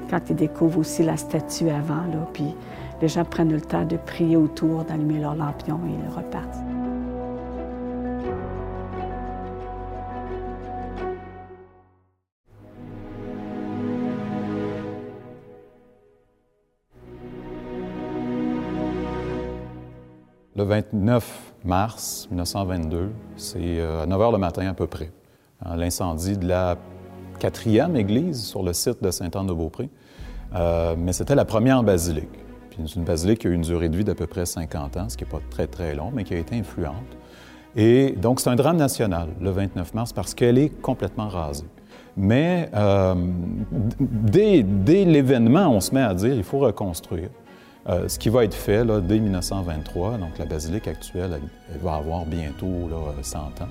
Quand 0.09 0.29
ils 0.29 0.35
découvrent 0.35 0.79
aussi 0.79 1.03
la 1.03 1.17
statue 1.17 1.69
avant, 1.69 2.03
puis 2.31 2.55
les 3.01 3.07
gens 3.07 3.25
prennent 3.25 3.51
le 3.51 3.61
temps 3.61 3.83
de 3.83 3.97
prier 3.97 4.37
autour, 4.37 4.83
d'allumer 4.85 5.19
leur 5.19 5.35
lampion 5.35 5.79
et 5.85 5.91
ils 5.91 6.15
repartent. 6.15 6.82
Le 20.55 20.65
29 20.65 21.53
mars 21.65 22.27
1922, 22.29 23.09
c'est 23.37 23.57
euh, 23.59 24.03
à 24.03 24.05
9 24.05 24.19
h 24.21 24.31
le 24.33 24.37
matin 24.37 24.67
à 24.67 24.75
peu 24.75 24.85
près, 24.85 25.11
hein, 25.65 25.75
l'incendie 25.75 26.37
de 26.37 26.47
la 26.47 26.77
quatrième 27.39 27.95
église 27.95 28.43
sur 28.43 28.61
le 28.61 28.71
site 28.73 29.01
de 29.01 29.09
Sainte-Anne-de-Beaupré. 29.09 29.89
Euh, 30.53 30.93
mais 30.95 31.11
c'était 31.11 31.33
la 31.33 31.45
première 31.45 31.81
basilique. 31.81 32.29
Puis 32.69 32.83
une 32.95 33.03
basilique 33.03 33.39
qui 33.39 33.47
a 33.47 33.49
eu 33.49 33.55
une 33.55 33.63
durée 33.63 33.89
de 33.89 33.97
vie 33.97 34.03
d'à 34.03 34.13
peu 34.13 34.27
près 34.27 34.45
50 34.45 34.97
ans, 34.97 35.09
ce 35.09 35.17
qui 35.17 35.23
n'est 35.23 35.29
pas 35.31 35.41
très, 35.49 35.65
très 35.65 35.95
long, 35.95 36.11
mais 36.13 36.23
qui 36.23 36.35
a 36.35 36.37
été 36.37 36.55
influente. 36.55 37.17
Et 37.75 38.11
donc, 38.11 38.39
c'est 38.39 38.51
un 38.51 38.55
drame 38.55 38.77
national, 38.77 39.29
le 39.41 39.49
29 39.49 39.95
mars, 39.95 40.13
parce 40.13 40.35
qu'elle 40.35 40.59
est 40.59 40.69
complètement 40.69 41.29
rasée. 41.29 41.65
Mais 42.15 42.69
euh, 42.75 43.15
dès, 43.99 44.61
dès 44.61 45.03
l'événement, 45.03 45.69
on 45.69 45.79
se 45.79 45.95
met 45.95 46.03
à 46.03 46.13
dire 46.13 46.35
il 46.35 46.43
faut 46.43 46.59
reconstruire. 46.59 47.29
Euh, 47.89 48.07
ce 48.07 48.17
qui 48.17 48.29
va 48.29 48.45
être 48.45 48.53
fait 48.53 48.85
dès 48.85 49.19
1923, 49.19 50.17
donc 50.17 50.37
la 50.39 50.45
basilique 50.45 50.87
actuelle, 50.87 51.39
elle, 51.69 51.79
va 51.81 51.95
avoir 51.95 52.25
bientôt 52.25 52.87
là, 52.89 52.97
100 53.21 53.39
ans. 53.39 53.67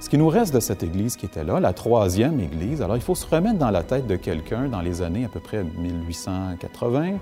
Ce 0.00 0.08
qui 0.08 0.16
nous 0.16 0.28
reste 0.28 0.54
de 0.54 0.60
cette 0.60 0.82
église 0.82 1.16
qui 1.16 1.26
était 1.26 1.44
là, 1.44 1.60
la 1.60 1.74
troisième 1.74 2.40
église, 2.40 2.80
alors 2.80 2.96
il 2.96 3.02
faut 3.02 3.14
se 3.14 3.26
remettre 3.26 3.58
dans 3.58 3.70
la 3.70 3.82
tête 3.82 4.06
de 4.06 4.16
quelqu'un 4.16 4.68
dans 4.68 4.80
les 4.80 5.02
années 5.02 5.26
à 5.26 5.28
peu 5.28 5.40
près 5.40 5.62
1880, 5.62 7.18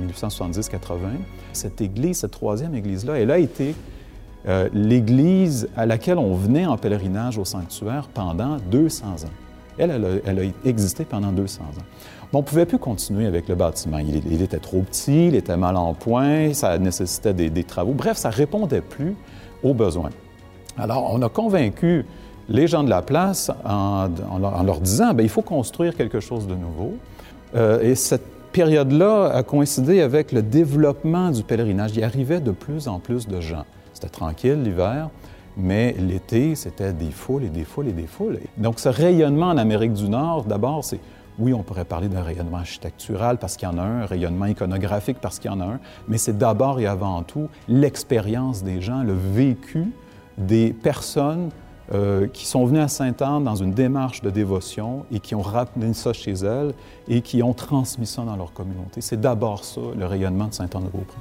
1870-80. 0.00 0.74
Euh, 0.74 1.08
cette 1.52 1.80
église, 1.80 2.18
cette 2.18 2.32
troisième 2.32 2.74
église-là, 2.74 3.20
elle 3.20 3.30
a 3.30 3.38
été 3.38 3.76
euh, 4.48 4.68
l'église 4.72 5.68
à 5.76 5.86
laquelle 5.86 6.18
on 6.18 6.34
venait 6.34 6.66
en 6.66 6.76
pèlerinage 6.76 7.38
au 7.38 7.44
sanctuaire 7.44 8.08
pendant 8.12 8.56
200 8.68 9.06
ans. 9.06 9.14
Elle, 9.78 9.92
elle 9.92 10.04
a, 10.04 10.08
elle 10.26 10.38
a 10.40 10.68
existé 10.68 11.04
pendant 11.04 11.30
200 11.30 11.62
ans 11.62 11.84
on 12.32 12.38
ne 12.38 12.42
pouvait 12.42 12.66
plus 12.66 12.78
continuer 12.78 13.26
avec 13.26 13.48
le 13.48 13.54
bâtiment. 13.54 13.98
Il, 13.98 14.42
était 14.42 14.58
trop 14.58 14.80
petit, 14.82 15.28
il 15.28 15.34
était 15.34 15.56
mal 15.56 15.76
en 15.76 15.94
point, 15.94 16.52
ça 16.52 16.78
nécessitait 16.78 17.32
des, 17.32 17.64
travaux. 17.64 17.92
Bref, 17.92 18.18
ça 18.18 18.28
ne 18.28 18.34
répondait 18.34 18.82
plus 18.82 19.16
aux 19.62 19.74
besoins. 19.74 20.10
Alors, 20.76 21.10
on 21.12 21.22
a 21.22 21.28
convaincu 21.28 22.04
les 22.48 22.66
gens 22.66 22.84
de 22.84 22.90
la 22.90 23.02
place 23.02 23.50
en, 23.64 24.08
leur, 24.64 24.80
disant, 24.80 25.14
bien, 25.14 25.24
il 25.24 25.30
faut 25.30 25.42
construire 25.42 25.96
quelque 25.96 26.20
chose 26.20 26.46
de 26.46 26.54
nouveau. 26.54 26.94
Euh, 27.54 27.80
et 27.80 27.94
cette 27.94 28.26
période-là 28.52 29.30
a 29.32 29.42
coïncidé 29.42 30.00
avec 30.02 30.32
le 30.32 30.42
développement 30.42 31.30
du 31.30 31.42
pèlerinage. 31.42 31.92
Il 31.96 32.04
arrivait 32.04 32.40
de 32.40 32.50
plus 32.50 32.88
en 32.88 32.98
plus 32.98 33.26
de 33.26 33.40
gens. 33.40 33.64
C'était 33.94 34.08
tranquille 34.08 34.62
l'hiver, 34.62 35.08
mais 35.56 35.94
l'été, 35.98 36.54
c'était 36.54 36.92
des 36.92 37.10
foules 37.10 37.44
et 37.44 37.48
des 37.48 37.64
foules 37.64 37.88
et 37.88 37.92
des 37.92 38.06
foules. 38.06 38.38
Donc, 38.58 38.80
ce 38.80 38.88
rayonnement 38.88 39.48
en 39.48 39.56
Amérique 39.56 39.94
du 39.94 40.08
Nord, 40.08 40.44
d'abord, 40.44 40.84
c'est 40.84 41.00
oui, 41.38 41.54
on 41.54 41.62
pourrait 41.62 41.84
parler 41.84 42.08
d'un 42.08 42.22
rayonnement 42.22 42.58
architectural 42.58 43.38
parce 43.38 43.56
qu'il 43.56 43.68
y 43.68 43.72
en 43.72 43.78
a 43.78 43.82
un, 43.82 44.02
un 44.02 44.06
rayonnement 44.06 44.46
iconographique 44.46 45.18
parce 45.20 45.38
qu'il 45.38 45.50
y 45.50 45.54
en 45.54 45.60
a 45.60 45.64
un, 45.64 45.80
mais 46.08 46.18
c'est 46.18 46.36
d'abord 46.36 46.80
et 46.80 46.86
avant 46.86 47.22
tout 47.22 47.48
l'expérience 47.68 48.62
des 48.62 48.80
gens, 48.80 49.02
le 49.02 49.14
vécu 49.14 49.86
des 50.36 50.72
personnes 50.72 51.50
euh, 51.94 52.26
qui 52.26 52.44
sont 52.46 52.66
venues 52.66 52.80
à 52.80 52.88
Sainte-Anne 52.88 53.44
dans 53.44 53.54
une 53.56 53.72
démarche 53.72 54.20
de 54.20 54.28
dévotion 54.28 55.06
et 55.10 55.20
qui 55.20 55.34
ont 55.34 55.40
ramené 55.40 55.94
ça 55.94 56.12
chez 56.12 56.32
elles 56.32 56.74
et 57.08 57.22
qui 57.22 57.42
ont 57.42 57.54
transmis 57.54 58.06
ça 58.06 58.22
dans 58.22 58.36
leur 58.36 58.52
communauté. 58.52 59.00
C'est 59.00 59.18
d'abord 59.18 59.64
ça, 59.64 59.80
le 59.96 60.04
rayonnement 60.04 60.48
de 60.48 60.52
Sainte-Anne-de-Beaupré. 60.52 61.16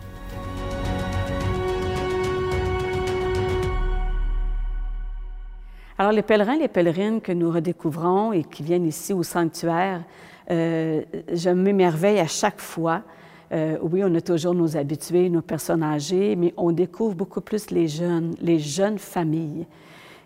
Alors, 6.00 6.12
les 6.12 6.22
pèlerins, 6.22 6.58
les 6.58 6.68
pèlerines 6.68 7.22
que 7.22 7.32
nous 7.32 7.50
redécouvrons 7.50 8.32
et 8.32 8.44
qui 8.44 8.62
viennent 8.62 8.86
ici 8.86 9.14
au 9.14 9.24
sanctuaire, 9.24 10.04
euh, 10.52 11.02
je 11.34 11.50
m'émerveille 11.50 12.20
à 12.20 12.28
chaque 12.28 12.62
fois. 12.62 13.02
Euh, 13.52 13.80
oui, 13.82 14.04
on 14.04 14.14
a 14.14 14.22
toujours 14.22 14.54
nos 14.54 14.78
habitués, 14.78 15.28
nos 15.28 15.42
personnes 15.42 15.82
âgées, 15.82 16.36
mais 16.36 16.54
on 16.56 16.72
découvre 16.72 17.16
beaucoup 17.16 17.42
plus 17.42 17.72
les 17.72 17.88
jeunes, 17.88 18.36
les 18.40 18.60
jeunes 18.60 19.00
familles. 19.00 19.66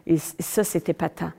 Et 0.05 0.17
ça, 0.17 0.65
c'est 0.65 0.89
épatant. 0.89 1.31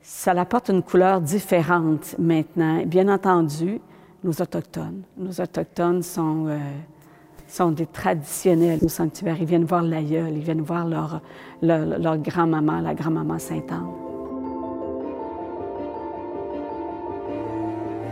Ça 0.00 0.30
apporte 0.30 0.70
une 0.70 0.82
couleur 0.82 1.20
différente 1.20 2.14
maintenant. 2.18 2.82
Bien 2.86 3.08
entendu, 3.08 3.80
nos 4.24 4.32
Autochtones. 4.32 5.02
Nos 5.18 5.38
Autochtones 5.38 6.02
sont... 6.02 6.46
Euh, 6.46 6.58
sont 7.48 7.70
des 7.70 7.86
traditionnels 7.86 8.80
au 8.82 8.88
sanctuaire. 8.88 9.36
Ils 9.40 9.46
viennent 9.46 9.64
voir 9.64 9.82
l'aïeul, 9.82 10.32
ils 10.32 10.42
viennent 10.42 10.62
voir 10.62 10.86
leur, 10.86 11.20
leur, 11.62 12.18
grand-maman, 12.18 12.80
la 12.80 12.94
grand-maman 12.94 13.38
Sainte-Anne. 13.38 13.86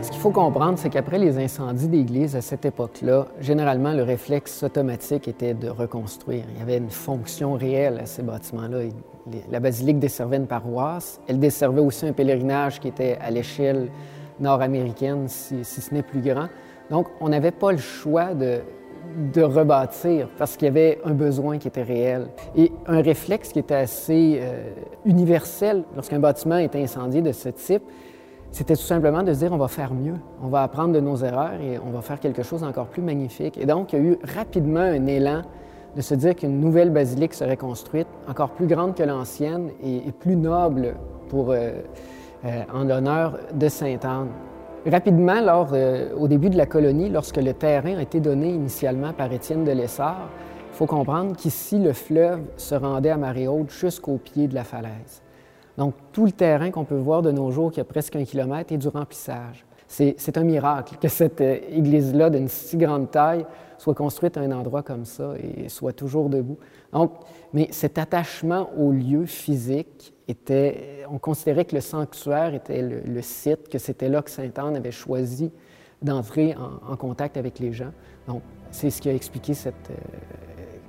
Ce 0.01 0.11
qu'il 0.11 0.19
faut 0.19 0.29
comprendre, 0.29 0.77
c'est 0.77 0.91
qu'après 0.91 1.17
les 1.17 1.39
incendies 1.39 1.87
d'église 1.87 2.35
à 2.35 2.41
cette 2.41 2.63
époque-là, 2.63 3.25
généralement, 3.39 3.91
le 3.91 4.03
réflexe 4.03 4.61
automatique 4.61 5.27
était 5.27 5.55
de 5.55 5.67
reconstruire. 5.67 6.43
Il 6.53 6.59
y 6.59 6.61
avait 6.61 6.77
une 6.77 6.91
fonction 6.91 7.53
réelle 7.53 7.99
à 7.99 8.05
ces 8.05 8.21
bâtiments-là. 8.21 8.81
La 9.49 9.59
basilique 9.59 9.97
desservait 9.97 10.37
une 10.37 10.45
paroisse. 10.45 11.19
Elle 11.27 11.39
desservait 11.39 11.81
aussi 11.81 12.05
un 12.05 12.13
pèlerinage 12.13 12.79
qui 12.79 12.87
était 12.87 13.17
à 13.19 13.31
l'échelle 13.31 13.89
nord-américaine, 14.39 15.27
si, 15.27 15.63
si, 15.63 15.81
ce 15.81 15.91
n'est 15.91 16.03
plus 16.03 16.21
grand. 16.21 16.49
Donc, 16.91 17.07
on 17.19 17.29
n'avait 17.29 17.51
pas 17.51 17.71
le 17.71 17.79
choix 17.79 18.35
de 18.35 18.61
de 19.33 19.41
rebâtir 19.41 20.27
parce 20.37 20.57
qu'il 20.57 20.65
y 20.65 20.69
avait 20.69 20.99
un 21.05 21.13
besoin 21.13 21.57
qui 21.57 21.67
était 21.67 21.83
réel. 21.83 22.27
Et 22.55 22.71
un 22.87 23.01
réflexe 23.01 23.51
qui 23.51 23.59
était 23.59 23.75
assez 23.75 24.39
euh, 24.41 24.69
universel 25.05 25.83
lorsqu'un 25.95 26.19
bâtiment 26.19 26.57
est 26.57 26.75
incendié 26.75 27.21
de 27.21 27.31
ce 27.31 27.49
type, 27.49 27.83
c'était 28.51 28.75
tout 28.75 28.81
simplement 28.81 29.23
de 29.23 29.33
se 29.33 29.39
dire 29.39 29.51
on 29.51 29.57
va 29.57 29.67
faire 29.67 29.93
mieux, 29.93 30.15
on 30.41 30.47
va 30.47 30.63
apprendre 30.63 30.93
de 30.93 30.99
nos 30.99 31.17
erreurs 31.17 31.59
et 31.61 31.77
on 31.77 31.89
va 31.91 32.01
faire 32.01 32.19
quelque 32.19 32.43
chose 32.43 32.61
d'encore 32.61 32.87
plus 32.87 33.01
magnifique. 33.01 33.57
Et 33.57 33.65
donc, 33.65 33.91
il 33.91 33.99
y 33.99 34.01
a 34.01 34.05
eu 34.05 34.17
rapidement 34.35 34.79
un 34.79 35.07
élan 35.07 35.41
de 35.95 36.01
se 36.01 36.13
dire 36.13 36.35
qu'une 36.35 36.59
nouvelle 36.59 36.89
basilique 36.89 37.33
serait 37.33 37.57
construite, 37.57 38.07
encore 38.29 38.49
plus 38.49 38.67
grande 38.67 38.95
que 38.95 39.03
l'ancienne 39.03 39.71
et, 39.83 40.11
plus 40.11 40.35
noble 40.35 40.95
pour, 41.29 41.51
euh, 41.51 41.71
euh, 42.45 42.63
en 42.73 42.83
l'honneur 42.83 43.37
de 43.53 43.67
Sainte-Anne. 43.67 44.29
Rapidement, 44.85 45.41
lors, 45.41 45.69
euh, 45.73 46.13
au 46.15 46.27
début 46.27 46.51
de 46.51 46.57
la 46.57 46.67
colonie, 46.67 47.09
lorsque 47.09 47.37
le 47.37 47.53
terrain 47.53 47.97
a 47.97 48.03
été 48.03 48.19
donné 48.19 48.49
initialement 48.49 49.13
par 49.13 49.33
Étienne 49.33 49.63
de 49.63 49.71
Lessard, 49.71 50.29
il 50.71 50.75
faut 50.75 50.85
comprendre 50.85 51.35
qu'ici, 51.35 51.79
le 51.79 51.91
fleuve 51.91 52.41
se 52.55 52.75
rendait 52.75 53.09
à 53.09 53.17
marée 53.17 53.47
haute 53.47 53.71
jusqu'au 53.71 54.17
pied 54.17 54.47
de 54.47 54.53
la 54.53 54.63
falaise. 54.63 55.23
Donc, 55.75 55.95
tout 56.11 56.27
le 56.27 56.31
terrain 56.31 56.69
qu'on 56.69 56.83
peut 56.83 56.99
voir 56.99 57.23
de 57.23 57.31
nos 57.31 57.49
jours, 57.49 57.71
qui 57.71 57.79
a 57.79 57.83
presque 57.83 58.15
un 58.15 58.25
kilomètre, 58.25 58.71
est 58.73 58.77
du 58.77 58.87
remplissage. 58.87 59.65
C'est 59.95 60.37
un 60.37 60.43
miracle 60.43 60.97
que 61.01 61.07
cette 61.07 61.39
euh, 61.39 61.57
église-là, 61.69 62.29
d'une 62.29 62.49
si 62.49 62.75
grande 62.75 63.11
taille, 63.11 63.45
soit 63.77 63.93
construite 63.93 64.35
à 64.35 64.41
un 64.41 64.51
endroit 64.51 64.83
comme 64.83 65.05
ça 65.05 65.33
et 65.41 65.69
soit 65.69 65.93
toujours 65.93 66.29
debout. 66.29 66.57
Donc, 66.91 67.13
mais 67.53 67.69
cet 67.71 67.97
attachement 67.97 68.69
au 68.77 68.91
lieu 68.91 69.25
physique 69.25 70.13
était, 70.27 71.05
on 71.09 71.17
considérait 71.17 71.63
que 71.63 71.75
le 71.75 71.81
sanctuaire 71.81 72.53
était 72.53 72.81
le, 72.81 73.21
site, 73.21 73.69
que 73.69 73.77
c'était 73.77 74.09
là 74.09 74.21
que 74.21 74.29
Sainte-Anne 74.29 74.75
avait 74.75 74.91
choisi 74.91 75.51
d'entrer 76.01 76.55
en, 76.55 76.95
contact 76.97 77.37
avec 77.37 77.59
les 77.59 77.71
gens. 77.71 77.91
Donc, 78.27 78.41
c'est 78.71 78.89
ce 78.89 79.01
qui 79.01 79.07
a 79.07 79.13
expliqué 79.13 79.53
euh, 79.65 79.71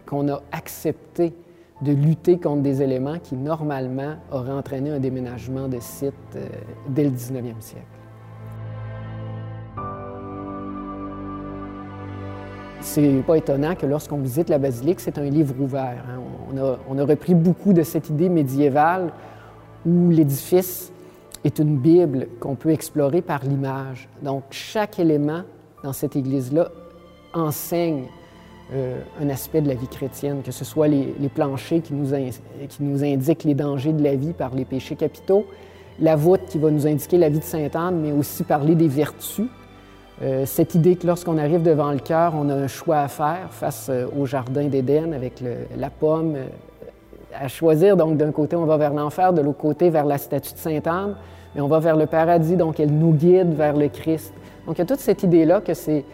qu'on 0.05 0.29
a 0.29 0.43
accepté 0.51 1.33
de 1.83 1.93
lutter 1.93 2.39
contre 2.39 2.63
des 2.63 2.83
éléments 2.83 3.19
qui, 3.21 3.37
normalement, 3.37 4.17
auraient 4.33 4.53
entraîné 4.53 4.91
un 4.91 4.99
déménagement 4.99 5.69
de 5.69 5.79
site 5.79 6.15
euh, 6.35 6.49
dès 6.89 7.05
le 7.05 7.11
19e 7.11 7.61
siècle. 7.61 7.96
C'est 12.87 13.23
pas 13.26 13.37
étonnant 13.37 13.75
que 13.75 13.85
lorsqu'on 13.85 14.19
visite 14.19 14.49
la 14.49 14.59
basilique, 14.59 15.00
c'est 15.00 15.19
un 15.19 15.28
livre 15.28 15.55
ouvert. 15.61 16.05
Hein. 16.09 16.21
On, 16.88 16.99
a, 16.99 17.05
repris 17.05 17.35
beaucoup 17.35 17.73
de 17.73 17.83
cette 17.83 18.09
idée 18.11 18.28
médiévale 18.28 19.12
où 19.85 20.11
l'édifice 20.11 20.93
est 21.45 21.59
une 21.59 21.76
Bible 21.76 22.28
qu'on 22.40 22.55
peut 22.55 22.71
explorer 22.71 23.23
par 23.23 23.45
l'image. 23.45 24.09
Donc, 24.23 24.45
chaque 24.50 24.99
élément 24.99 25.43
dans 25.83 25.93
cette 25.93 26.16
église-là 26.16 26.69
enseigne 27.35 28.05
euh, 28.73 29.00
un 29.21 29.28
aspect 29.31 29.61
de 29.61 29.69
la 29.69 29.75
vie 29.75 29.88
chrétienne, 29.88 30.43
que 30.43 30.52
ce 30.52 30.64
soit 30.64 30.88
les, 30.88 31.12
planchers 31.35 31.83
qui 31.83 31.93
nous, 31.93 32.16
qui 32.69 32.83
nous, 32.83 33.05
indiquent 33.05 33.45
les 33.45 33.55
dangers 33.55 33.93
de 33.93 34.02
la 34.02 34.14
vie 34.14 34.33
par 34.33 34.55
les 34.55 34.64
péchés 34.64 34.97
capitaux, 34.97 35.45
la 35.99 36.14
voûte 36.14 36.47
qui 36.49 36.59
va 36.59 36.71
nous 36.71 36.87
indiquer 36.87 37.19
la 37.19 37.28
vie 37.28 37.40
de 37.40 37.45
Sainte 37.45 37.75
Anne, 37.76 38.00
mais 38.00 38.12
aussi 38.12 38.45
parler 38.45 38.75
des 38.75 38.88
vertus. 38.88 39.49
Euh, 40.23 40.46
cette 40.46 40.75
idée 40.75 40.96
que 40.96 41.06
lorsqu'on 41.06 41.37
arrive 41.37 41.62
devant 41.62 41.90
le 41.92 41.99
cœur, 41.99 42.32
on 42.35 42.49
a 42.49 42.54
un 42.54 42.68
choix 42.68 43.00
à 43.00 43.08
faire 43.08 43.49
face 43.50 43.88
euh, 43.90 44.06
au 44.18 44.25
jardin 44.25 44.66
d'Éden 44.66 45.12
avec 45.12 45.42
la 45.76 45.90
pomme 45.90 46.37
à 47.35 47.49
choisir. 47.49 47.96
Donc, 47.96 48.16
d'un 48.16 48.32
côté, 48.32 48.56
on 48.56 48.64
va 48.64 48.76
vers 48.76 48.94
l'enfer, 48.94 49.32
de 49.32 49.42
l'autre 49.42 49.58
côté, 49.58 49.90
vers 49.90 50.06
la 50.06 50.18
statue 50.18 50.54
de 50.54 50.58
Sainte 50.58 50.87
Anne, 50.87 51.16
mais 51.54 51.61
on 51.61 51.68
va 51.68 51.80
vers 51.80 51.96
le 51.96 52.06
paradis, 52.06 52.56
donc 52.56 52.80
elle 52.80 52.92
nous 52.92 53.12
guide 53.12 53.54
vers 53.54 53.76
le 53.76 53.88
Christ. 53.88 54.32
Donc, 54.66 54.76
il 54.76 54.78
y 54.78 54.82
a 54.82 54.87
toute 54.87 55.00
cette 55.00 55.23
idée-là 55.23 55.61
que 55.61 55.75
c'est 55.75 56.04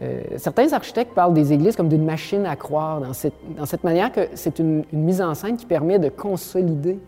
euh, 0.00 0.20
certains 0.36 0.72
architectes 0.72 1.12
parlent 1.12 1.34
des 1.34 1.52
églises 1.52 1.74
comme 1.74 1.88
d'une 1.88 2.04
machine 2.04 2.46
à 2.46 2.54
croire, 2.54 3.00
dans 3.00 3.12
cette, 3.12 3.84
manière 3.84 4.12
que 4.12 4.28
c'est 4.34 4.60
une, 4.60 4.84
mise 4.92 5.20
en 5.20 5.34
scène 5.34 5.56
qui 5.56 5.66
permet 5.66 5.98
de 5.98 6.08
consolider 6.08 6.98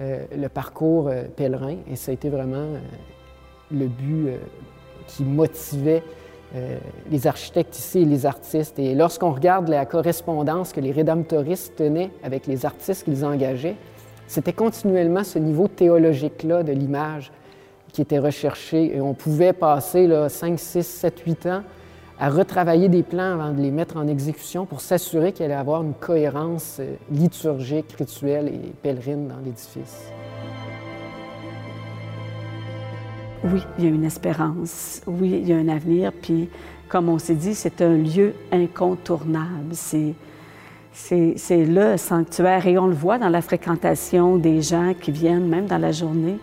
euh, 0.00 0.24
le 0.36 0.48
parcours 0.48 1.08
euh, 1.08 1.24
pèlerin. 1.36 1.76
Et 1.88 1.94
ça 1.94 2.10
a 2.10 2.14
été 2.14 2.28
vraiment 2.28 2.66
le 3.70 3.86
but 3.86 4.30
qui 5.06 5.24
motivait 5.24 6.02
les 7.10 7.26
architectes 7.26 7.76
ici 7.76 7.98
et 7.98 8.04
les 8.04 8.26
artistes. 8.26 8.78
Et 8.78 8.94
lorsqu'on 8.94 9.32
regarde 9.32 9.68
la 9.68 9.86
correspondance 9.86 10.72
que 10.72 10.80
les 10.80 10.92
rédemptoristes 10.92 11.74
tenaient 11.74 12.10
avec 12.22 12.46
les 12.46 12.64
artistes 12.64 13.04
qu'ils 13.04 13.24
engageaient, 13.24 13.74
c'était 14.26 14.52
continuellement 14.52 15.24
ce 15.24 15.38
niveau 15.38 15.68
théologique-là 15.68 16.62
de 16.62 16.72
l'image 16.72 17.32
qui 17.92 18.02
était 18.02 18.18
recherché. 18.18 18.96
Et 18.96 19.00
on 19.00 19.14
pouvait 19.14 19.52
passer 19.52 20.06
là, 20.06 20.28
5, 20.28 20.58
6, 20.58 20.86
7, 20.86 21.20
8 21.20 21.46
ans 21.46 21.62
à 22.18 22.30
retravailler 22.30 22.88
des 22.88 23.02
plans 23.02 23.32
avant 23.34 23.52
de 23.52 23.60
les 23.60 23.70
mettre 23.70 23.96
en 23.96 24.06
exécution 24.06 24.66
pour 24.66 24.80
s'assurer 24.80 25.32
qu'il 25.32 25.44
allait 25.46 25.54
avoir 25.54 25.82
une 25.82 25.94
cohérence 25.94 26.78
euh, 26.80 26.94
liturgique, 27.10 27.92
rituelle 27.98 28.48
et 28.48 28.72
pèlerine 28.82 29.26
dans 29.26 29.38
l'édifice. 29.44 30.13
Oui, 33.44 33.60
il 33.78 33.84
y 33.84 33.86
a 33.88 33.90
une 33.90 34.04
espérance. 34.04 35.02
Oui, 35.06 35.40
il 35.42 35.46
y 35.46 35.52
a 35.52 35.56
un 35.56 35.68
avenir. 35.68 36.12
Puis, 36.12 36.48
comme 36.88 37.10
on 37.10 37.18
s'est 37.18 37.34
dit, 37.34 37.54
c'est 37.54 37.82
un 37.82 37.94
lieu 37.94 38.32
incontournable. 38.50 39.72
C'est, 39.72 40.14
c'est, 40.92 41.64
le 41.66 41.98
sanctuaire. 41.98 42.66
Et 42.66 42.78
on 42.78 42.86
le 42.86 42.94
voit 42.94 43.18
dans 43.18 43.28
la 43.28 43.42
fréquentation 43.42 44.38
des 44.38 44.62
gens 44.62 44.94
qui 44.98 45.12
viennent, 45.12 45.46
même 45.46 45.66
dans 45.66 45.76
la 45.76 45.92
journée. 45.92 46.38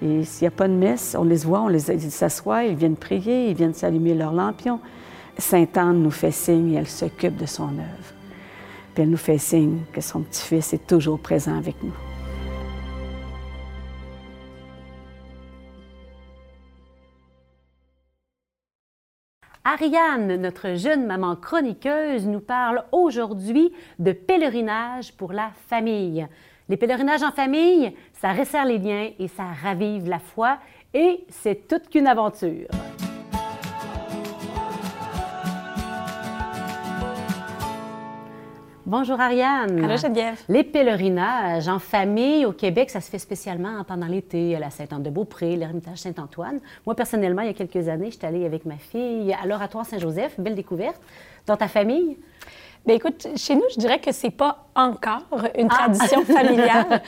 Et 0.00 0.22
s'il 0.22 0.44
n'y 0.44 0.48
a 0.48 0.56
pas 0.56 0.68
de 0.68 0.74
messe, 0.74 1.16
on 1.18 1.24
les 1.24 1.38
voit, 1.38 1.62
on 1.62 1.68
les 1.68 1.80
s'assoient, 1.80 2.64
ils 2.64 2.76
viennent 2.76 2.96
prier, 2.96 3.50
ils 3.50 3.56
viennent 3.56 3.74
s'allumer 3.74 4.14
leurs 4.14 4.32
lampions. 4.32 4.78
Sainte 5.36 5.76
Anne 5.76 6.02
nous 6.02 6.12
fait 6.12 6.30
signe 6.30 6.72
et 6.72 6.76
elle 6.76 6.86
s'occupe 6.86 7.36
de 7.36 7.46
son 7.46 7.64
œuvre. 7.64 8.14
Puis 8.94 9.02
elle 9.02 9.10
nous 9.10 9.16
fait 9.16 9.38
signe 9.38 9.78
que 9.92 10.00
son 10.00 10.20
petit-fils 10.20 10.72
est 10.72 10.86
toujours 10.86 11.18
présent 11.18 11.56
avec 11.56 11.82
nous. 11.82 12.13
Ariane, 19.66 20.36
notre 20.36 20.74
jeune 20.74 21.06
maman 21.06 21.36
chroniqueuse, 21.36 22.26
nous 22.26 22.40
parle 22.40 22.84
aujourd'hui 22.92 23.72
de 23.98 24.12
pèlerinage 24.12 25.14
pour 25.14 25.32
la 25.32 25.52
famille. 25.68 26.26
Les 26.68 26.76
pèlerinages 26.76 27.22
en 27.22 27.30
famille, 27.30 27.94
ça 28.12 28.34
resserre 28.34 28.66
les 28.66 28.76
liens 28.76 29.08
et 29.18 29.26
ça 29.26 29.44
ravive 29.62 30.06
la 30.06 30.18
foi 30.18 30.58
et 30.92 31.24
c'est 31.30 31.66
toute 31.66 31.88
qu'une 31.88 32.06
aventure. 32.06 32.68
Bonjour 38.96 39.20
Ariane. 39.20 39.84
Allô 39.84 39.96
Geneviève. 39.96 40.40
Les 40.48 40.62
pèlerinages 40.62 41.66
en 41.66 41.80
famille 41.80 42.46
au 42.46 42.52
Québec, 42.52 42.90
ça 42.90 43.00
se 43.00 43.10
fait 43.10 43.18
spécialement 43.18 43.82
pendant 43.82 44.06
l'été 44.06 44.54
à 44.54 44.60
la 44.60 44.70
Sainte-Anne-de-Beaupré, 44.70 45.56
l'Ermitage 45.56 45.98
Saint-Antoine. 45.98 46.60
Moi, 46.86 46.94
personnellement, 46.94 47.42
il 47.42 47.48
y 47.48 47.50
a 47.50 47.54
quelques 47.54 47.88
années, 47.88 48.12
j'étais 48.12 48.28
allée 48.28 48.46
avec 48.46 48.64
ma 48.66 48.76
fille 48.76 49.34
à 49.34 49.48
l'Oratoire 49.48 49.84
Saint-Joseph, 49.84 50.38
belle 50.38 50.54
découverte. 50.54 51.00
Dans 51.44 51.56
ta 51.56 51.66
famille? 51.66 52.16
Bien, 52.86 52.94
écoute, 52.94 53.26
chez 53.34 53.56
nous, 53.56 53.64
je 53.74 53.80
dirais 53.80 53.98
que 53.98 54.12
c'est 54.12 54.30
pas 54.30 54.66
encore 54.76 55.24
une 55.58 55.68
ah! 55.72 55.74
tradition 55.74 56.24
familiale. 56.24 57.02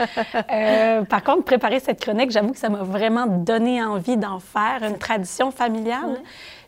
Euh, 0.51 1.03
par 1.03 1.23
contre, 1.23 1.45
préparer 1.45 1.79
cette 1.79 2.01
chronique, 2.01 2.33
j'avoue 2.33 2.53
que 2.53 2.59
ça 2.59 2.69
m'a 2.69 2.83
vraiment 2.83 3.27
donné 3.27 3.81
envie 3.85 4.17
d'en 4.17 4.41
faire 4.41 4.83
une 4.83 4.99
tradition 4.99 5.53
familiale. 5.53 6.19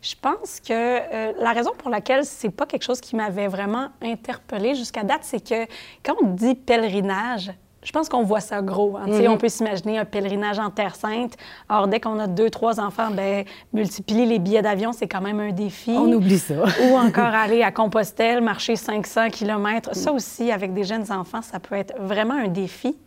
Je 0.01 0.15
pense 0.21 0.59
que 0.59 0.71
euh, 0.71 1.33
la 1.39 1.51
raison 1.51 1.71
pour 1.77 1.89
laquelle 1.89 2.25
c'est 2.25 2.49
pas 2.49 2.65
quelque 2.65 2.83
chose 2.83 3.01
qui 3.01 3.15
m'avait 3.15 3.47
vraiment 3.47 3.89
interpellée 4.01 4.75
jusqu'à 4.75 5.03
date, 5.03 5.21
c'est 5.23 5.43
que 5.43 5.65
quand 6.03 6.15
on 6.21 6.27
dit 6.27 6.55
pèlerinage, 6.55 7.51
je 7.83 7.91
pense 7.91 8.09
qu'on 8.09 8.23
voit 8.23 8.41
ça 8.41 8.61
gros. 8.61 8.97
Hein. 8.97 9.07
On 9.27 9.37
peut 9.37 9.47
s'imaginer 9.47 9.97
un 9.97 10.05
pèlerinage 10.05 10.59
en 10.59 10.69
Terre 10.69 10.95
Sainte. 10.95 11.35
Or, 11.69 11.87
dès 11.87 11.99
qu'on 11.99 12.19
a 12.19 12.27
deux, 12.27 12.49
trois 12.49 12.79
enfants, 12.79 13.09
ben, 13.11 13.45
multiplier 13.73 14.25
les 14.25 14.37
billets 14.37 14.61
d'avion, 14.61 14.91
c'est 14.91 15.07
quand 15.07 15.21
même 15.21 15.39
un 15.39 15.51
défi. 15.51 15.91
On 15.91 16.11
oublie 16.11 16.39
ça. 16.39 16.55
Ou 16.83 16.97
encore 16.97 17.23
aller 17.33 17.63
à 17.63 17.71
Compostelle, 17.71 18.41
marcher 18.41 18.75
500 18.75 19.29
km. 19.29 19.95
Ça 19.95 20.11
aussi, 20.11 20.51
avec 20.51 20.73
des 20.73 20.83
jeunes 20.83 21.09
enfants, 21.11 21.41
ça 21.41 21.59
peut 21.59 21.75
être 21.75 21.93
vraiment 21.99 22.33
un 22.33 22.49
défi. 22.49 22.97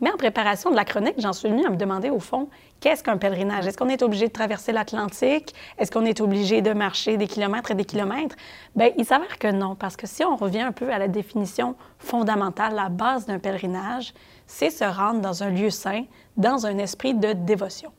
Mais 0.00 0.10
en 0.10 0.16
préparation 0.16 0.70
de 0.70 0.76
la 0.76 0.84
chronique, 0.84 1.14
j'en 1.18 1.32
suis 1.32 1.48
venue 1.48 1.64
à 1.64 1.70
me 1.70 1.76
demander, 1.76 2.10
au 2.10 2.18
fond, 2.18 2.48
qu'est-ce 2.80 3.02
qu'un 3.02 3.16
pèlerinage? 3.16 3.66
Est-ce 3.66 3.78
qu'on 3.78 3.88
est 3.88 4.02
obligé 4.02 4.28
de 4.28 4.32
traverser 4.32 4.72
l'Atlantique? 4.72 5.54
Est-ce 5.78 5.90
qu'on 5.90 6.04
est 6.04 6.20
obligé 6.20 6.60
de 6.60 6.72
marcher 6.72 7.16
des 7.16 7.26
kilomètres 7.26 7.70
et 7.70 7.74
des 7.74 7.84
kilomètres? 7.84 8.36
Bien, 8.74 8.90
il 8.98 9.06
s'avère 9.06 9.38
que 9.38 9.50
non, 9.50 9.74
parce 9.74 9.96
que 9.96 10.06
si 10.06 10.24
on 10.24 10.36
revient 10.36 10.60
un 10.60 10.72
peu 10.72 10.92
à 10.92 10.98
la 10.98 11.08
définition 11.08 11.76
fondamentale, 11.98 12.74
la 12.74 12.90
base 12.90 13.26
d'un 13.26 13.38
pèlerinage, 13.38 14.12
c'est 14.46 14.70
se 14.70 14.84
rendre 14.84 15.20
dans 15.20 15.42
un 15.42 15.50
lieu 15.50 15.70
saint, 15.70 16.04
dans 16.36 16.66
un 16.66 16.76
esprit 16.78 17.14
de 17.14 17.32
dévotion. 17.32 17.90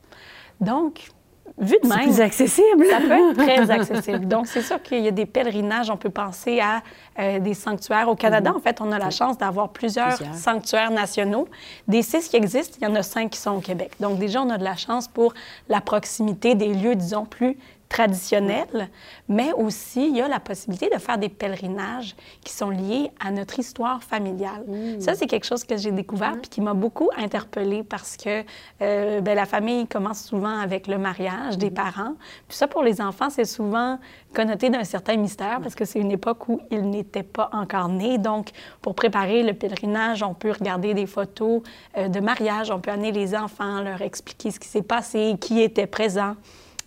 Donc, 0.60 1.08
vu 1.56 1.76
de 1.82 1.88
même. 1.88 2.00
plus 2.00 2.20
accessible. 2.20 2.86
Ça 2.90 2.98
peut 3.00 3.30
être 3.30 3.36
très 3.36 3.70
accessible. 3.78 4.26
Donc, 4.26 4.46
c'est 4.46 4.62
sûr 4.62 4.82
qu'il 4.82 5.02
y 5.02 5.08
a 5.08 5.12
des 5.12 5.26
pèlerinages. 5.26 5.90
On 5.90 5.96
peut 5.96 6.10
penser 6.10 6.60
à 6.60 6.82
euh, 7.18 7.38
des 7.38 7.54
sanctuaires. 7.54 8.08
Au 8.08 8.14
Canada, 8.14 8.50
mhm. 8.50 8.56
en 8.56 8.60
fait, 8.60 8.80
on 8.80 8.92
a 8.92 8.98
la 8.98 9.10
chance 9.10 9.38
d'avoir 9.38 9.70
plusieurs, 9.70 10.18
sanctuaires 10.34 10.90
nationaux. 10.90 11.48
Des 11.86 12.02
six 12.02 12.28
qui 12.28 12.36
existent, 12.36 12.76
il 12.80 12.84
y 12.84 12.86
en 12.86 12.94
a 12.94 13.02
cinq 13.02 13.30
qui 13.30 13.38
sont 13.38 13.52
au 13.52 13.60
Québec. 13.60 13.92
Donc, 14.00 14.18
déjà, 14.18 14.42
on 14.42 14.50
a 14.50 14.58
de 14.58 14.64
la 14.64 14.76
chance 14.76 15.08
pour 15.08 15.34
la 15.68 15.80
proximité 15.80 16.54
des 16.54 16.72
lieux, 16.72 16.94
disons, 16.94 17.24
plus 17.24 17.56
traditionnels, 17.88 18.88
mais 19.28 19.52
aussi 19.52 20.08
il 20.08 20.16
y 20.16 20.20
a 20.20 20.28
la 20.28 20.40
possibilité 20.40 20.90
de 20.92 20.98
faire 20.98 21.18
des 21.18 21.28
pèlerinages 21.28 22.14
qui 22.44 22.52
sont 22.52 22.70
liés 22.70 23.10
à 23.24 23.30
notre 23.30 23.58
histoire 23.58 24.02
familiale. 24.02 24.64
Mm. 24.66 25.00
Ça, 25.00 25.14
c'est 25.14 25.26
quelque 25.26 25.46
chose 25.46 25.64
que 25.64 25.76
j'ai 25.76 25.90
découvert 25.90 26.36
et 26.36 26.46
qui 26.46 26.60
m'a 26.60 26.74
beaucoup 26.74 27.10
interpellée 27.16 27.82
parce 27.82 28.16
que 28.16 28.44
euh, 28.82 29.20
ben, 29.20 29.34
la 29.34 29.46
famille 29.46 29.86
commence 29.86 30.22
souvent 30.24 30.58
avec 30.58 30.86
le 30.86 30.98
mariage 30.98 31.56
des 31.56 31.70
mm. 31.70 31.74
parents. 31.74 32.14
Puis 32.46 32.56
ça, 32.56 32.66
pour 32.66 32.82
les 32.82 33.00
enfants, 33.00 33.30
c'est 33.30 33.46
souvent 33.46 33.98
connoté 34.34 34.68
d'un 34.68 34.84
certain 34.84 35.16
mystère 35.16 35.60
parce 35.62 35.74
que 35.74 35.84
c'est 35.84 35.98
une 35.98 36.12
époque 36.12 36.48
où 36.48 36.60
ils 36.70 36.88
n'étaient 36.88 37.22
pas 37.22 37.48
encore 37.52 37.88
nés. 37.88 38.18
Donc, 38.18 38.50
pour 38.82 38.94
préparer 38.94 39.42
le 39.42 39.54
pèlerinage, 39.54 40.22
on 40.22 40.34
peut 40.34 40.52
regarder 40.52 40.92
des 40.92 41.06
photos 41.06 41.62
euh, 41.96 42.08
de 42.08 42.20
mariage, 42.20 42.70
on 42.70 42.80
peut 42.80 42.90
amener 42.90 43.12
les 43.12 43.34
enfants, 43.34 43.80
leur 43.80 44.02
expliquer 44.02 44.50
ce 44.50 44.60
qui 44.60 44.68
s'est 44.68 44.82
passé, 44.82 45.36
qui 45.40 45.62
était 45.62 45.86
présent. 45.86 46.34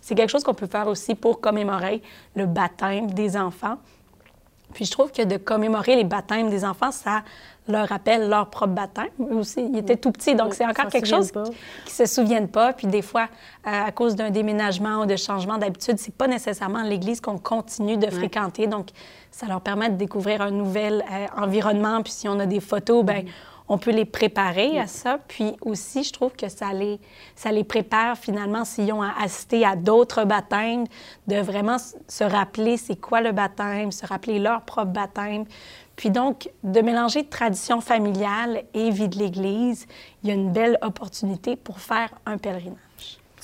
C'est 0.02 0.14
quelque 0.14 0.28
chose 0.28 0.44
qu'on 0.44 0.52
peut 0.52 0.66
faire 0.66 0.88
aussi 0.88 1.14
pour 1.14 1.40
commémorer 1.40 2.02
le 2.36 2.44
baptême 2.44 3.10
des 3.12 3.36
enfants. 3.38 3.78
Puis 4.74 4.84
je 4.86 4.90
trouve 4.90 5.12
que 5.12 5.22
de 5.22 5.36
commémorer 5.36 5.96
les 5.96 6.04
baptêmes 6.04 6.50
des 6.50 6.64
enfants, 6.64 6.90
ça 6.90 7.22
leur 7.68 7.88
rappelle 7.88 8.28
leur 8.28 8.50
propre 8.50 8.72
baptême. 8.72 9.10
Eux 9.20 9.36
aussi, 9.36 9.64
ils 9.72 9.78
étaient 9.78 9.96
tout 9.96 10.10
petits, 10.10 10.34
donc 10.34 10.54
c'est 10.54 10.66
encore 10.66 10.88
quelque 10.88 11.06
chose 11.06 11.30
qui 11.30 11.38
ne 11.38 12.06
se 12.06 12.06
souviennent 12.06 12.48
pas. 12.48 12.72
Puis 12.72 12.88
des 12.88 13.02
fois, 13.02 13.28
euh, 13.66 13.86
à 13.86 13.92
cause 13.92 14.16
d'un 14.16 14.30
déménagement 14.30 15.02
ou 15.02 15.06
de 15.06 15.14
changement 15.14 15.58
d'habitude, 15.58 15.98
c'est 15.98 16.14
pas 16.14 16.26
nécessairement 16.26 16.82
l'église 16.82 17.20
qu'on 17.20 17.38
continue 17.38 17.96
de 17.96 18.10
fréquenter. 18.10 18.66
Donc, 18.66 18.88
ça 19.30 19.46
leur 19.46 19.60
permet 19.60 19.90
de 19.90 19.96
découvrir 19.96 20.42
un 20.42 20.50
nouvel 20.50 21.04
euh, 21.10 21.26
environnement. 21.40 22.02
Puis 22.02 22.12
si 22.12 22.28
on 22.28 22.40
a 22.40 22.46
des 22.46 22.60
photos, 22.60 23.04
ben 23.04 23.24
on 23.72 23.78
peut 23.78 23.90
les 23.90 24.04
préparer 24.04 24.78
à 24.78 24.86
ça. 24.86 25.18
Puis 25.28 25.56
aussi, 25.62 26.04
je 26.04 26.12
trouve 26.12 26.32
que 26.32 26.50
ça 26.50 26.74
les, 26.74 27.00
ça 27.34 27.50
les 27.50 27.64
prépare 27.64 28.18
finalement 28.18 28.66
s'ils 28.66 28.92
ont 28.92 29.00
assisté 29.00 29.64
à 29.64 29.76
d'autres 29.76 30.24
baptêmes, 30.24 30.84
de 31.26 31.36
vraiment 31.36 31.78
se 31.78 32.22
rappeler 32.22 32.76
c'est 32.76 33.00
quoi 33.00 33.22
le 33.22 33.32
baptême, 33.32 33.90
se 33.90 34.06
rappeler 34.06 34.38
leur 34.38 34.60
propre 34.60 34.92
baptême. 34.92 35.46
Puis 35.96 36.10
donc, 36.10 36.50
de 36.62 36.82
mélanger 36.82 37.24
tradition 37.24 37.80
familiale 37.80 38.62
et 38.74 38.90
vie 38.90 39.08
de 39.08 39.18
l'Église, 39.18 39.86
il 40.22 40.28
y 40.28 40.32
a 40.32 40.34
une 40.34 40.52
belle 40.52 40.76
opportunité 40.82 41.56
pour 41.56 41.80
faire 41.80 42.10
un 42.26 42.36
pèlerinage 42.36 42.76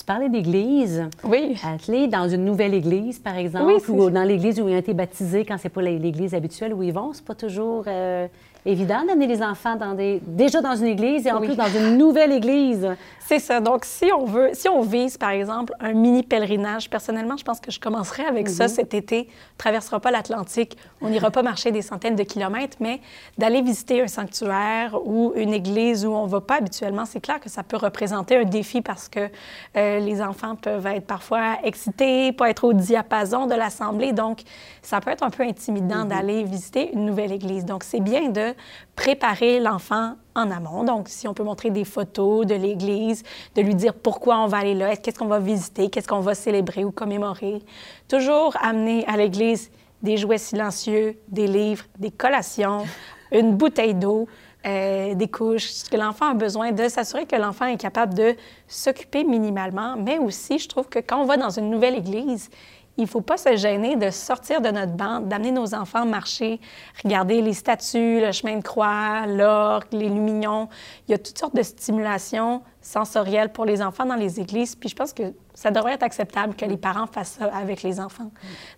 parlais 0.09 0.31
d'église. 0.31 1.05
Oui. 1.23 1.57
Attelé 1.63 2.09
dans 2.09 2.29
une 2.29 2.47
nouvelle 2.47 2.73
église, 2.73 3.19
par 3.19 3.37
exemple, 3.37 3.91
ou 3.91 4.09
dans 4.09 4.25
l'église 4.25 4.59
où 4.59 4.67
ils 4.67 4.75
ont 4.75 4.79
été 4.79 4.95
baptisés 4.95 5.45
quand 5.45 5.59
c'est 5.59 5.69
pas 5.69 5.83
l'église 5.83 6.35
habituelle 6.35 6.73
où 6.73 6.83
ils 6.83 6.95
vont. 6.95 7.13
C'est 7.13 7.25
pas 7.25 7.35
toujours 7.35 7.85
euh, 7.87 8.27
évident 8.67 9.05
d'amener 9.07 9.27
les 9.27 9.43
enfants 9.43 9.77
dans 9.77 9.95
des... 9.95 10.21
déjà 10.27 10.61
dans 10.61 10.77
une 10.77 10.87
église 10.87 11.27
et 11.27 11.33
en 11.33 11.41
plus 11.41 11.57
dans 11.57 11.69
une 11.69 11.97
nouvelle 11.97 12.33
église. 12.33 12.89
C'est 13.29 13.41
ça. 13.41 13.61
Donc, 13.61 13.85
si 13.85 14.11
on 14.11 14.25
veut, 14.25 14.51
si 14.55 14.71
on 14.71 14.81
vise, 14.81 15.19
par 15.19 15.29
exemple, 15.29 15.75
un 15.81 15.93
mini 15.93 16.23
pèlerinage, 16.23 16.89
personnellement, 16.89 17.37
je 17.37 17.45
pense 17.45 17.61
que 17.61 17.71
je 17.71 17.79
commencerai 17.79 18.25
avec 18.25 18.49
ça 18.49 18.65
mhm. 18.65 18.71
cet 18.71 18.95
été. 18.95 19.29
On 19.29 19.59
traversera 19.59 20.01
pas 20.01 20.11
l'Atlantique, 20.11 20.79
on 21.03 21.11
n'ira 21.11 21.31
pas 21.31 21.43
marcher 21.43 21.71
des 21.71 21.83
centaines 21.83 22.17
de 22.17 22.23
kilomètres, 22.23 22.79
mais 22.81 23.03
d'aller 23.37 23.61
visiter 23.61 24.01
un 24.01 24.07
sanctuaire 24.07 24.97
ou 25.05 25.35
une 25.37 25.53
église 25.53 26.07
où 26.07 26.13
on 26.13 26.25
va 26.25 26.41
pas 26.41 26.57
habituellement, 26.57 27.05
c'est 27.05 27.21
clair 27.21 27.39
que 27.39 27.51
ça 27.51 27.63
peut 27.63 27.77
représenter 27.77 28.37
un 28.39 28.45
défi 28.45 28.81
parce 28.81 29.11
que 29.11 29.29
euh, 29.77 29.99
les 30.01 30.23
enfants 30.23 30.57
peuvent 30.57 30.87
être 30.87 31.07
parfois 31.07 31.59
excités, 31.65 32.33
pas 32.33 32.49
être 32.49 32.65
au 32.65 32.73
diapason 32.73 33.47
de 33.47 33.55
l'assemblée. 33.55 34.13
Donc, 34.13 34.41
ça 34.81 35.01
peut 35.01 35.11
être 35.11 35.23
un 35.23 35.31
peu 35.31 35.43
intimidant 35.43 36.05
mhm. 36.05 36.09
d'aller 36.09 36.45
visiter 36.45 36.95
une 36.95 37.05
nouvelle 37.05 37.33
église. 37.33 37.67
Donc, 37.67 37.85
c'est 37.85 38.01
bien 38.01 38.31
de 38.31 38.48
préparer 38.97 39.61
l'enfant 39.61 40.15
en 40.35 40.51
amont. 40.51 40.85
Donc, 40.85 41.09
si 41.09 41.27
on 41.29 41.35
peut 41.35 41.43
montrer 41.43 41.71
des 41.71 41.85
photos 41.85 42.47
de 42.47 42.55
l'Église, 42.55 43.23
de 43.55 43.63
lui 43.63 43.75
dire 43.75 43.95
pourquoi 43.95 44.39
on 44.39 44.47
va 44.47 44.59
aller 44.59 44.75
là, 44.75 44.97
qu'est-ce 44.97 45.19
qu'on 45.19 45.27
va 45.27 45.41
visiter, 45.41 45.91
qu'est-ce 45.91 46.09
qu'on 46.09 46.21
va 46.21 46.35
célébrer 46.35 46.85
ou 46.85 46.91
commémorer. 46.91 47.63
Toujours 48.09 48.57
amener 48.61 49.05
à 49.07 49.17
l'Église 49.17 49.71
des 50.03 50.17
jouets 50.17 50.39
silencieux, 50.39 51.17
des 51.29 51.47
livres, 51.47 51.85
des 51.99 52.11
collations, 52.11 52.85
une 53.33 53.57
bouteille 53.57 53.95
d'eau, 53.95 54.29
euh, 54.67 55.15
des 55.15 55.29
couches, 55.29 55.69
ce 55.69 55.89
que 55.89 55.97
l'enfant 55.97 56.31
a 56.31 56.35
besoin 56.35 56.73
de 56.73 56.89
s'assurer 56.89 57.27
que 57.27 57.37
l'enfant 57.37 57.67
est 57.67 57.77
capable 57.77 58.15
de 58.15 58.35
s'occuper 58.67 59.23
minimalement, 59.23 59.97
mais 59.97 60.19
aussi, 60.19 60.59
je 60.59 60.69
trouve 60.69 60.89
que 60.89 60.99
quand 60.99 61.21
on 61.23 61.27
va 61.27 61.37
dans 61.37 61.51
une 61.51 61.71
nouvelle 61.71 61.95
église, 61.95 62.51
il 62.99 63.03
ne 63.03 63.09
faut 63.09 63.21
pas 63.21 63.37
se 63.37 63.57
gêner 63.57 63.95
de 63.95 64.11
sortir 64.11 64.61
de 64.61 64.69
notre 64.71 64.93
bande, 64.93 65.29
d'amener 65.29 65.53
nos 65.53 65.73
enfants 65.73 66.05
marcher, 66.05 66.61
regarder 67.05 67.41
les 67.41 67.53
statues, 67.53 68.21
le 68.21 68.33
chemin 68.33 68.57
de 68.57 68.63
croix, 68.63 69.25
l'orgue, 69.27 69.87
les 69.93 70.09
lumignons. 70.09 70.69
Il 71.07 71.13
y 71.13 71.15
a 71.15 71.19
toutes 71.19 71.39
sortes 71.39 71.55
de 71.55 71.63
stimulations 71.63 72.61
sensorielles 72.83 73.53
pour 73.53 73.65
les 73.65 73.83
enfants 73.83 74.05
dans 74.05 74.17
les 74.17 74.41
églises. 74.41 74.75
Puis 74.75 74.89
je 74.89 74.97
pense 74.97 75.13
que 75.13 75.33
ça 75.55 75.71
devrait 75.71 75.93
être 75.93 76.03
acceptable 76.03 76.55
que 76.57 76.65
les 76.65 76.77
parents 76.77 77.07
fassent 77.07 77.37
ça 77.39 77.47
avec 77.55 77.83
les 77.83 78.01
enfants. 78.01 78.31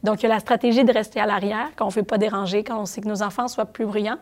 Donc, 0.03 0.23
il 0.23 0.25
y 0.25 0.27
a 0.27 0.35
la 0.35 0.41
stratégie 0.41 0.85
de 0.85 0.93
rester 0.93 1.19
à 1.21 1.27
l'arrière, 1.27 1.75
qu'on 1.77 1.87
ne 1.87 1.91
fait 1.91 2.03
pas 2.03 2.19
déranger, 2.19 2.63
quand 2.63 2.79
on 2.79 2.87
sait 2.87 3.01
que 3.01 3.09
nos 3.09 3.23
enfants 3.23 3.49
soient 3.49 3.67
plus 3.67 3.87
bruyants. 3.87 4.19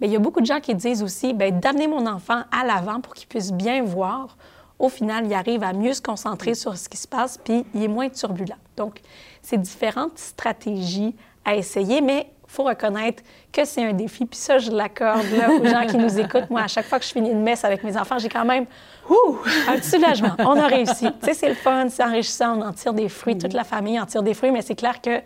Mais 0.00 0.08
il 0.08 0.12
y 0.12 0.16
a 0.16 0.18
beaucoup 0.18 0.40
de 0.40 0.46
gens 0.46 0.60
qui 0.60 0.74
disent 0.74 1.02
aussi, 1.02 1.32
bien, 1.32 1.50
d'amener 1.52 1.86
mon 1.86 2.06
enfant 2.06 2.42
à 2.50 2.64
l'avant 2.64 3.00
pour 3.00 3.14
qu'il 3.14 3.28
puisse 3.28 3.52
bien 3.52 3.82
voir. 3.82 4.36
Au 4.78 4.88
final, 4.88 5.26
il 5.26 5.34
arrive 5.34 5.62
à 5.64 5.72
mieux 5.72 5.92
se 5.92 6.00
concentrer 6.00 6.54
sur 6.54 6.76
ce 6.76 6.88
qui 6.88 6.96
se 6.96 7.08
passe, 7.08 7.38
puis 7.38 7.64
il 7.74 7.82
est 7.82 7.88
moins 7.88 8.08
turbulent. 8.08 8.56
Donc, 8.76 9.00
c'est 9.42 9.60
différentes 9.60 10.18
stratégies 10.18 11.16
à 11.44 11.56
essayer, 11.56 12.00
mais 12.00 12.30
il 12.48 12.52
faut 12.52 12.64
reconnaître 12.64 13.22
que 13.52 13.64
c'est 13.64 13.84
un 13.84 13.92
défi. 13.92 14.24
Puis 14.24 14.38
ça, 14.38 14.58
je 14.58 14.70
l'accorde 14.70 15.26
aux 15.60 15.64
gens 15.64 15.86
qui 15.86 15.96
nous 15.96 16.18
écoutent. 16.20 16.48
Moi, 16.48 16.62
à 16.62 16.68
chaque 16.68 16.86
fois 16.86 16.98
que 16.98 17.04
je 17.04 17.10
finis 17.10 17.30
une 17.30 17.42
messe 17.42 17.64
avec 17.64 17.82
mes 17.82 17.96
enfants, 17.96 18.18
j'ai 18.18 18.28
quand 18.28 18.44
même 18.44 18.66
Ouh, 19.08 19.38
un 19.68 19.80
soulagement. 19.80 20.34
On 20.38 20.56
a 20.56 20.66
réussi. 20.66 21.06
tu 21.20 21.26
sais, 21.26 21.34
c'est 21.34 21.48
le 21.48 21.54
fun, 21.54 21.88
c'est 21.88 22.04
enrichissant, 22.04 22.58
on 22.58 22.62
en 22.62 22.72
tire 22.72 22.92
des 22.92 23.08
fruits, 23.08 23.38
toute 23.38 23.52
la 23.52 23.64
famille 23.64 23.98
en 23.98 24.06
tire 24.06 24.22
des 24.22 24.34
fruits, 24.34 24.50
mais 24.50 24.62
c'est 24.62 24.74
clair 24.74 25.00
que 25.00 25.20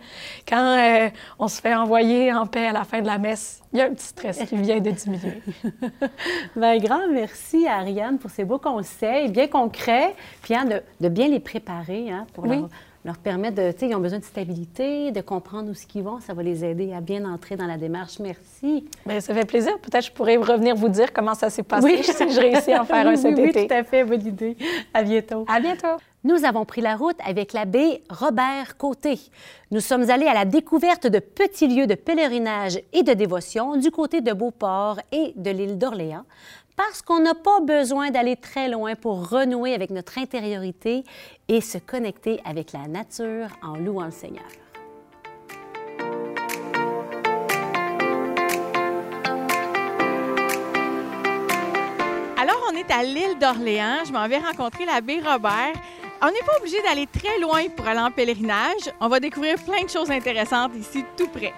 quand 0.47 0.77
euh, 0.77 1.09
on 1.39 1.47
se 1.47 1.61
fait 1.61 1.75
envoyer 1.75 2.33
en 2.33 2.45
paix 2.45 2.67
à 2.67 2.71
la 2.71 2.83
fin 2.83 3.01
de 3.01 3.07
la 3.07 3.17
messe, 3.17 3.61
il 3.73 3.79
y 3.79 3.81
a 3.81 3.85
un 3.85 3.93
petit 3.93 4.07
stress 4.07 4.39
qui 4.47 4.55
vient 4.55 4.79
de 4.79 4.91
diminuer. 4.91 5.41
bien, 6.55 6.77
grand 6.77 7.07
merci 7.11 7.67
à 7.67 7.77
Ariane 7.77 8.17
pour 8.19 8.29
ces 8.29 8.45
beaux 8.45 8.59
conseils 8.59 9.29
bien 9.29 9.47
concrets, 9.47 10.15
puis 10.41 10.55
hein, 10.55 10.65
de, 10.99 11.09
bien 11.09 11.27
les 11.27 11.39
préparer 11.39 12.11
hein, 12.11 12.25
pour 12.33 12.45
oui 12.45 12.57
leur 12.57 12.69
permettre 13.11 13.55
de, 13.55 13.71
tu 13.71 13.79
sais, 13.79 13.89
ils 13.89 13.95
ont 13.95 13.99
besoin 13.99 14.19
de 14.19 14.23
stabilité, 14.23 15.11
de 15.11 15.19
comprendre 15.19 15.69
où 15.69 15.73
ce 15.73 15.85
qu'ils 15.85 16.03
vont. 16.03 16.21
Ça 16.21 16.33
va 16.33 16.41
les 16.41 16.63
aider 16.63 16.93
à 16.93 17.01
bien 17.01 17.25
entrer 17.25 17.57
dans 17.57 17.65
la 17.65 17.77
démarche. 17.77 18.19
Merci. 18.19 18.85
Bien, 19.05 19.19
ça 19.19 19.33
fait 19.33 19.45
plaisir. 19.45 19.77
Peut-être 19.79 20.05
je 20.05 20.11
pourrais 20.11 20.37
revenir 20.37 20.75
vous 20.75 20.89
dire 20.89 21.11
comment 21.11 21.33
ça 21.33 21.49
s'est 21.49 21.63
passé 21.63 21.85
oui. 21.85 21.99
si 22.03 22.31
je 22.31 22.39
réussis 22.39 22.71
à 22.71 22.81
en 22.81 22.85
faire 22.85 23.05
un 23.05 23.15
cet 23.17 23.37
oui, 23.37 23.49
été. 23.49 23.61
Oui, 23.61 23.67
tout 23.67 23.73
à 23.73 23.83
fait. 23.83 24.03
Bonne 24.05 24.25
idée. 24.25 24.55
À 24.93 25.03
bientôt. 25.03 25.45
À 25.49 25.59
bientôt. 25.59 25.97
Nous 26.23 26.45
avons 26.45 26.63
pris 26.63 26.79
la 26.79 26.95
route 26.95 27.17
avec 27.25 27.51
l'abbé 27.51 28.01
Robert 28.09 28.77
Côté. 28.77 29.19
Nous 29.71 29.81
sommes 29.81 30.09
allés 30.09 30.27
à 30.27 30.33
la 30.33 30.45
découverte 30.45 31.05
de 31.05 31.19
petits 31.19 31.67
lieux 31.67 31.87
de 31.87 31.95
pèlerinage 31.95 32.79
et 32.93 33.03
de 33.03 33.11
dévotion 33.11 33.75
du 33.75 33.91
côté 33.91 34.21
de 34.21 34.31
Beauport 34.31 35.01
et 35.11 35.33
de 35.35 35.51
l'île 35.51 35.77
d'Orléans 35.77 36.23
parce 36.75 37.01
qu'on 37.01 37.19
n'a 37.19 37.35
pas 37.35 37.59
besoin 37.61 38.11
d'aller 38.11 38.35
très 38.35 38.69
loin 38.69 38.95
pour 38.95 39.29
renouer 39.29 39.73
avec 39.73 39.89
notre 39.89 40.17
intériorité 40.17 41.03
et 41.47 41.61
se 41.61 41.77
connecter 41.77 42.39
avec 42.45 42.71
la 42.73 42.87
nature 42.87 43.47
en 43.61 43.77
louant 43.77 44.05
le 44.05 44.11
Seigneur. 44.11 44.45
Alors, 52.37 52.59
on 52.71 52.75
est 52.75 52.91
à 52.91 53.03
l'île 53.03 53.37
d'Orléans. 53.39 54.03
Je 54.05 54.11
m'en 54.11 54.27
vais 54.27 54.39
rencontrer 54.39 54.85
l'abbé 54.85 55.21
Robert. 55.21 55.73
On 56.21 56.27
n'est 56.27 56.45
pas 56.45 56.57
obligé 56.59 56.81
d'aller 56.81 57.07
très 57.07 57.39
loin 57.39 57.67
pour 57.69 57.87
aller 57.87 57.99
en 57.99 58.11
pèlerinage. 58.11 58.91
On 58.99 59.07
va 59.07 59.19
découvrir 59.19 59.55
plein 59.63 59.83
de 59.83 59.89
choses 59.89 60.11
intéressantes 60.11 60.71
ici, 60.75 61.05
tout 61.17 61.27
près. 61.27 61.53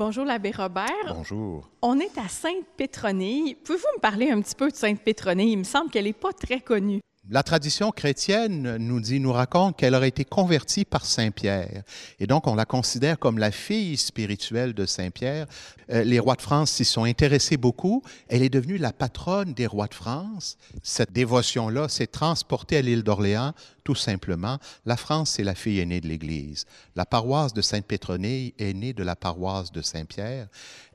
Bonjour, 0.00 0.24
l'abbé 0.24 0.50
Robert. 0.50 1.14
Bonjour. 1.14 1.68
On 1.82 2.00
est 2.00 2.16
à 2.16 2.26
Sainte-Pétronille. 2.26 3.54
Pouvez-vous 3.62 3.84
me 3.96 4.00
parler 4.00 4.30
un 4.30 4.40
petit 4.40 4.54
peu 4.54 4.70
de 4.70 4.74
Sainte-Pétronille? 4.74 5.52
Il 5.52 5.58
me 5.58 5.64
semble 5.64 5.90
qu'elle 5.90 6.06
n'est 6.06 6.14
pas 6.14 6.32
très 6.32 6.60
connue. 6.60 7.00
La 7.28 7.42
tradition 7.42 7.90
chrétienne 7.90 8.78
nous 8.78 8.98
dit, 8.98 9.20
nous 9.20 9.30
raconte 9.30 9.76
qu'elle 9.76 9.94
aurait 9.94 10.08
été 10.08 10.24
convertie 10.24 10.86
par 10.86 11.04
Saint 11.04 11.30
Pierre. 11.30 11.82
Et 12.18 12.26
donc, 12.26 12.46
on 12.46 12.54
la 12.54 12.64
considère 12.64 13.18
comme 13.18 13.36
la 13.36 13.50
fille 13.50 13.98
spirituelle 13.98 14.72
de 14.72 14.86
Saint 14.86 15.10
Pierre. 15.10 15.46
Euh, 15.92 16.02
les 16.02 16.18
rois 16.18 16.34
de 16.34 16.42
France 16.42 16.70
s'y 16.70 16.86
sont 16.86 17.04
intéressés 17.04 17.58
beaucoup. 17.58 18.02
Elle 18.28 18.42
est 18.42 18.48
devenue 18.48 18.78
la 18.78 18.94
patronne 18.94 19.52
des 19.52 19.66
rois 19.66 19.86
de 19.86 19.94
France. 19.94 20.56
Cette 20.82 21.12
dévotion-là 21.12 21.88
s'est 21.88 22.06
transportée 22.06 22.78
à 22.78 22.82
l'île 22.82 23.02
d'Orléans, 23.02 23.52
tout 23.84 23.94
simplement. 23.94 24.58
La 24.84 24.96
France, 24.96 25.30
c'est 25.30 25.44
la 25.44 25.54
fille 25.54 25.80
aînée 25.80 26.00
de 26.00 26.08
l'Église. 26.08 26.66
La 26.96 27.06
paroisse 27.06 27.52
de 27.52 27.62
Sainte-Pétronille 27.62 28.54
est 28.58 28.74
née 28.74 28.92
de 28.92 29.02
la 29.02 29.16
paroisse 29.16 29.72
de 29.72 29.82
Saint-Pierre. 29.82 30.48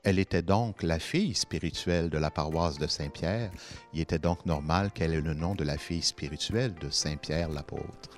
Elle 0.04 0.18
était 0.18 0.42
donc 0.42 0.82
la 0.82 0.98
fille 0.98 1.34
spirituelle 1.34 2.10
de 2.10 2.18
la 2.18 2.30
paroisse 2.30 2.78
de 2.78 2.86
Saint-Pierre. 2.86 3.50
Il 3.92 4.00
était 4.00 4.18
donc 4.18 4.46
normal 4.46 4.90
qu'elle 4.92 5.14
ait 5.14 5.20
le 5.20 5.34
nom 5.34 5.54
de 5.54 5.64
la 5.64 5.78
fille 5.78 6.02
spirituelle 6.02 6.74
de 6.74 6.90
Saint-Pierre 6.90 7.48
l'apôtre. 7.48 8.10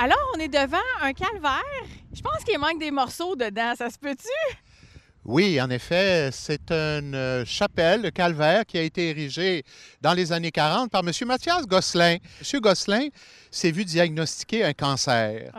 Alors, 0.00 0.32
on 0.36 0.38
est 0.38 0.48
devant 0.48 0.76
un 1.02 1.12
calvaire. 1.12 1.62
Je 2.12 2.22
pense 2.22 2.44
qu'il 2.44 2.58
manque 2.58 2.78
des 2.78 2.92
morceaux 2.92 3.34
dedans. 3.34 3.74
Ça 3.76 3.90
se 3.90 3.98
peut-tu? 3.98 4.56
Oui, 5.30 5.60
en 5.60 5.68
effet, 5.68 6.30
c'est 6.32 6.72
une 6.72 7.14
euh, 7.14 7.44
chapelle, 7.44 8.00
le 8.00 8.10
calvaire, 8.10 8.64
qui 8.64 8.78
a 8.78 8.82
été 8.82 9.10
érigée 9.10 9.62
dans 10.00 10.14
les 10.14 10.32
années 10.32 10.50
40 10.50 10.90
par 10.90 11.02
M. 11.06 11.12
Mathias 11.26 11.66
Gosselin. 11.66 12.16
M. 12.40 12.60
Gosselin 12.62 13.08
s'est 13.50 13.70
vu 13.70 13.84
diagnostiquer 13.84 14.64
un 14.64 14.72
cancer. 14.72 15.52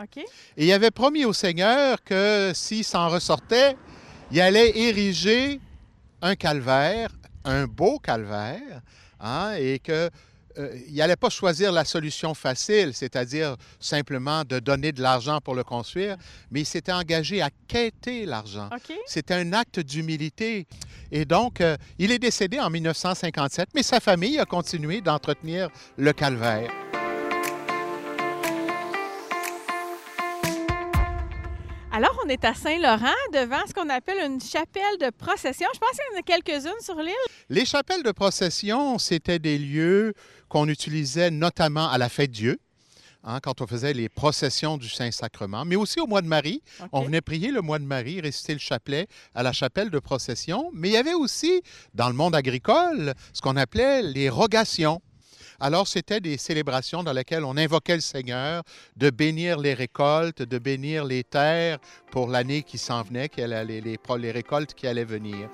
Et 0.56 0.66
il 0.66 0.72
avait 0.72 0.90
promis 0.90 1.24
au 1.24 1.32
Seigneur 1.32 2.02
que 2.02 2.50
s'il 2.52 2.82
s'en 2.82 3.10
ressortait, 3.10 3.76
il 4.32 4.40
allait 4.40 4.76
ériger 4.76 5.60
un 6.20 6.34
calvaire, 6.34 7.12
un 7.44 7.66
beau 7.68 8.00
calvaire, 8.00 8.80
hein, 9.20 9.52
et 9.56 9.78
que 9.78 10.10
euh, 10.58 10.76
il 10.88 10.94
n'allait 10.96 11.16
pas 11.16 11.30
choisir 11.30 11.72
la 11.72 11.84
solution 11.84 12.34
facile, 12.34 12.92
c'est-à-dire 12.94 13.56
simplement 13.78 14.44
de 14.44 14.58
donner 14.58 14.92
de 14.92 15.02
l'argent 15.02 15.40
pour 15.40 15.54
le 15.54 15.64
construire, 15.64 16.16
mais 16.50 16.60
il 16.60 16.66
s'était 16.66 16.92
engagé 16.92 17.40
à 17.40 17.50
quêter 17.68 18.26
l'argent. 18.26 18.68
C'était 19.06 19.34
un 19.34 19.52
acte 19.52 19.80
d'humilité. 19.80 20.66
Et 21.12 21.24
donc, 21.24 21.60
euh, 21.60 21.76
il 21.98 22.12
est 22.12 22.18
décédé 22.18 22.58
en 22.58 22.70
1957, 22.70 23.70
mais 23.74 23.82
sa 23.82 24.00
famille 24.00 24.38
a 24.38 24.44
continué 24.44 25.00
d'entretenir 25.00 25.68
le 25.96 26.12
calvaire. 26.12 26.89
Alors, 31.92 32.16
on 32.24 32.28
est 32.28 32.44
à 32.44 32.54
Saint-Laurent, 32.54 33.16
devant 33.32 33.66
ce 33.66 33.74
qu'on 33.74 33.88
appelle 33.88 34.18
une 34.24 34.40
chapelle 34.40 34.96
de 35.00 35.10
procession. 35.10 35.66
Je 35.74 35.78
pense 35.80 35.90
qu'il 35.90 36.04
y 36.12 36.16
en 36.16 36.20
a 36.20 36.22
quelques-unes 36.22 36.80
sur 36.80 36.94
l'île. 36.94 37.14
Les 37.48 37.64
chapelles 37.64 38.04
de 38.04 38.12
procession, 38.12 38.96
c'était 38.98 39.40
des 39.40 39.58
lieux 39.58 40.14
qu'on 40.48 40.68
utilisait 40.68 41.32
notamment 41.32 41.90
à 41.90 41.98
la 41.98 42.08
fête 42.08 42.30
Dieu. 42.30 42.60
Hein, 43.24 43.40
quand 43.42 43.60
on 43.60 43.66
faisait 43.66 43.92
les 43.92 44.08
processions 44.08 44.78
du 44.78 44.88
Saint-Sacrement, 44.88 45.64
mais 45.64 45.76
aussi 45.76 46.00
au 46.00 46.06
mois 46.06 46.22
de 46.22 46.28
Marie. 46.28 46.62
On 46.92 47.02
venait 47.02 47.20
prier 47.20 47.50
le 47.50 47.60
mois 47.60 47.78
de 47.78 47.84
Marie, 47.84 48.20
réciter 48.20 48.52
le 48.52 48.60
chapelet 48.60 49.08
à 49.34 49.42
la 49.42 49.52
chapelle 49.52 49.90
de 49.90 49.98
procession. 49.98 50.70
Mais 50.72 50.90
il 50.90 50.92
y 50.92 50.96
avait 50.96 51.12
aussi, 51.12 51.60
dans 51.92 52.08
le 52.08 52.14
monde 52.14 52.36
agricole, 52.36 53.14
ce 53.34 53.42
qu'on 53.42 53.56
appelait 53.56 54.02
les 54.02 54.30
rogations. 54.30 55.02
Alors, 55.62 55.86
c'était 55.86 56.20
des 56.20 56.38
célébrations 56.38 57.02
dans 57.02 57.12
lesquelles 57.12 57.44
on 57.44 57.54
invoquait 57.54 57.96
le 57.96 58.00
Seigneur 58.00 58.62
de 58.96 59.10
bénir 59.10 59.58
les 59.58 59.74
récoltes, 59.74 60.40
de 60.40 60.58
bénir 60.58 61.04
les 61.04 61.22
terres 61.22 61.78
pour 62.10 62.28
l'année 62.28 62.62
qui 62.62 62.78
s'en 62.78 63.02
venait, 63.02 63.28
les, 63.36 63.82
les 63.82 64.30
récoltes 64.30 64.72
qui 64.72 64.86
allaient 64.86 65.04
venir. 65.04 65.50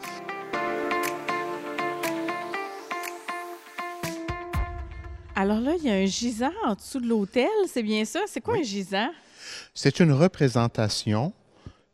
Alors 5.34 5.60
là, 5.60 5.74
il 5.76 5.84
y 5.84 5.90
a 5.90 5.94
un 5.94 6.06
gisant 6.06 6.52
en 6.64 6.74
dessous 6.74 7.00
de 7.00 7.08
l'autel, 7.08 7.48
c'est 7.66 7.82
bien 7.82 8.04
ça? 8.04 8.20
C'est 8.28 8.40
quoi 8.40 8.58
un 8.58 8.62
gisant? 8.62 9.10
C'est 9.74 9.98
une 9.98 10.12
représentation 10.12 11.32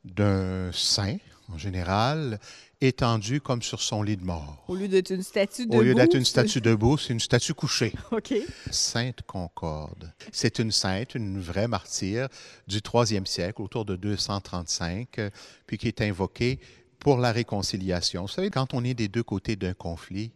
d'un 0.04 0.70
saint, 0.70 1.16
en 1.50 1.56
général, 1.56 2.38
étendu 2.86 3.40
comme 3.40 3.62
sur 3.62 3.80
son 3.80 4.02
lit 4.02 4.16
de 4.16 4.24
mort. 4.24 4.64
Au 4.68 4.74
lieu 4.74 4.88
d'être 4.88 5.10
une 5.10 5.22
statue 5.22 5.66
debout. 5.66 5.78
Au 5.78 5.82
lieu 5.82 5.94
d'être 5.94 6.14
une 6.14 6.24
statue 6.24 6.60
debout, 6.60 6.98
c'est 6.98 7.12
une 7.12 7.20
statue 7.20 7.54
couchée. 7.54 7.92
OK. 8.10 8.34
Sainte 8.70 9.22
Concorde. 9.22 10.12
C'est 10.32 10.58
une 10.58 10.72
sainte, 10.72 11.14
une 11.14 11.40
vraie 11.40 11.68
martyre 11.68 12.28
du 12.66 12.82
troisième 12.82 13.26
siècle, 13.26 13.62
autour 13.62 13.84
de 13.84 13.96
235, 13.96 15.20
puis 15.66 15.78
qui 15.78 15.88
est 15.88 16.00
invoquée 16.00 16.58
pour 16.98 17.18
la 17.18 17.32
réconciliation. 17.32 18.22
Vous 18.22 18.28
savez, 18.28 18.50
quand 18.50 18.74
on 18.74 18.84
est 18.84 18.94
des 18.94 19.08
deux 19.08 19.22
côtés 19.22 19.56
d'un 19.56 19.74
conflit, 19.74 20.32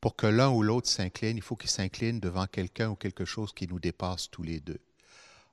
pour 0.00 0.16
que 0.16 0.26
l'un 0.26 0.48
ou 0.48 0.62
l'autre 0.62 0.88
s'incline, 0.88 1.36
il 1.36 1.42
faut 1.42 1.56
qu'il 1.56 1.70
s'incline 1.70 2.20
devant 2.20 2.46
quelqu'un 2.46 2.90
ou 2.90 2.94
quelque 2.94 3.24
chose 3.24 3.52
qui 3.52 3.68
nous 3.68 3.78
dépasse 3.78 4.30
tous 4.30 4.42
les 4.42 4.60
deux. 4.60 4.80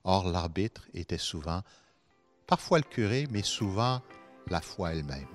Or, 0.04 0.28
l'arbitre 0.28 0.88
était 0.94 1.18
souvent, 1.18 1.62
parfois 2.46 2.78
le 2.78 2.84
curé, 2.84 3.26
mais 3.30 3.42
souvent 3.42 4.00
la 4.48 4.60
foi 4.60 4.92
elle-même. 4.94 5.26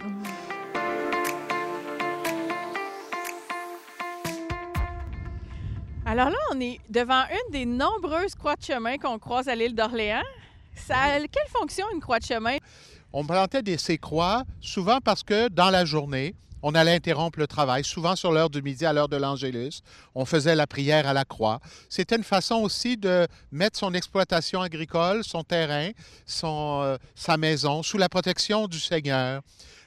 Alors 6.14 6.30
là, 6.30 6.38
on 6.54 6.62
est 6.62 6.80
devant 6.92 7.24
une 7.24 7.52
des 7.52 7.66
nombreuses 7.66 8.36
croix 8.36 8.56
de 8.56 8.62
chemin 8.62 9.00
qu'on 9.00 9.18
croise 9.18 9.48
à 9.48 9.56
l'île 9.56 9.74
d'Orléans. 9.74 10.22
Ça 10.76 10.96
quelle 11.18 11.48
fonction 11.50 11.88
une 11.92 12.02
croix 12.02 12.20
de 12.20 12.26
chemin? 12.26 12.58
On 13.12 13.26
plantait 13.26 13.64
des, 13.64 13.80
ces 13.80 13.98
croix 13.98 14.44
souvent 14.62 15.00
parce 15.04 15.24
que 15.24 15.48
dans 15.50 15.72
la 15.72 15.86
journée, 15.86 16.36
on 16.62 16.76
allait 16.76 16.94
interrompre 16.94 17.40
le 17.40 17.48
travail, 17.48 17.84
souvent 17.84 18.16
sur 18.16 18.32
l'heure 18.32 18.52
du 18.52 18.62
midi, 18.62 18.86
à 18.86 18.94
l'heure 18.94 19.10
de 19.10 19.18
l'Angélus. 19.18 19.82
On 20.14 20.24
faisait 20.24 20.54
la 20.54 20.68
prière 20.68 21.08
à 21.08 21.14
la 21.14 21.26
croix. 21.26 21.60
C'était 21.90 22.18
une 22.18 22.24
façon 22.24 22.58
aussi 22.58 22.96
de 22.96 23.28
mettre 23.52 23.80
son 23.80 23.96
exploitation 23.96 24.62
agricole, 24.62 25.24
son 25.24 25.44
terrain, 25.44 25.90
son, 26.28 26.82
euh, 26.84 26.98
sa 27.16 27.38
maison 27.38 27.82
sous 27.82 27.98
la 27.98 28.08
protection 28.08 28.68
du 28.68 28.80
Seigneur. 28.80 29.42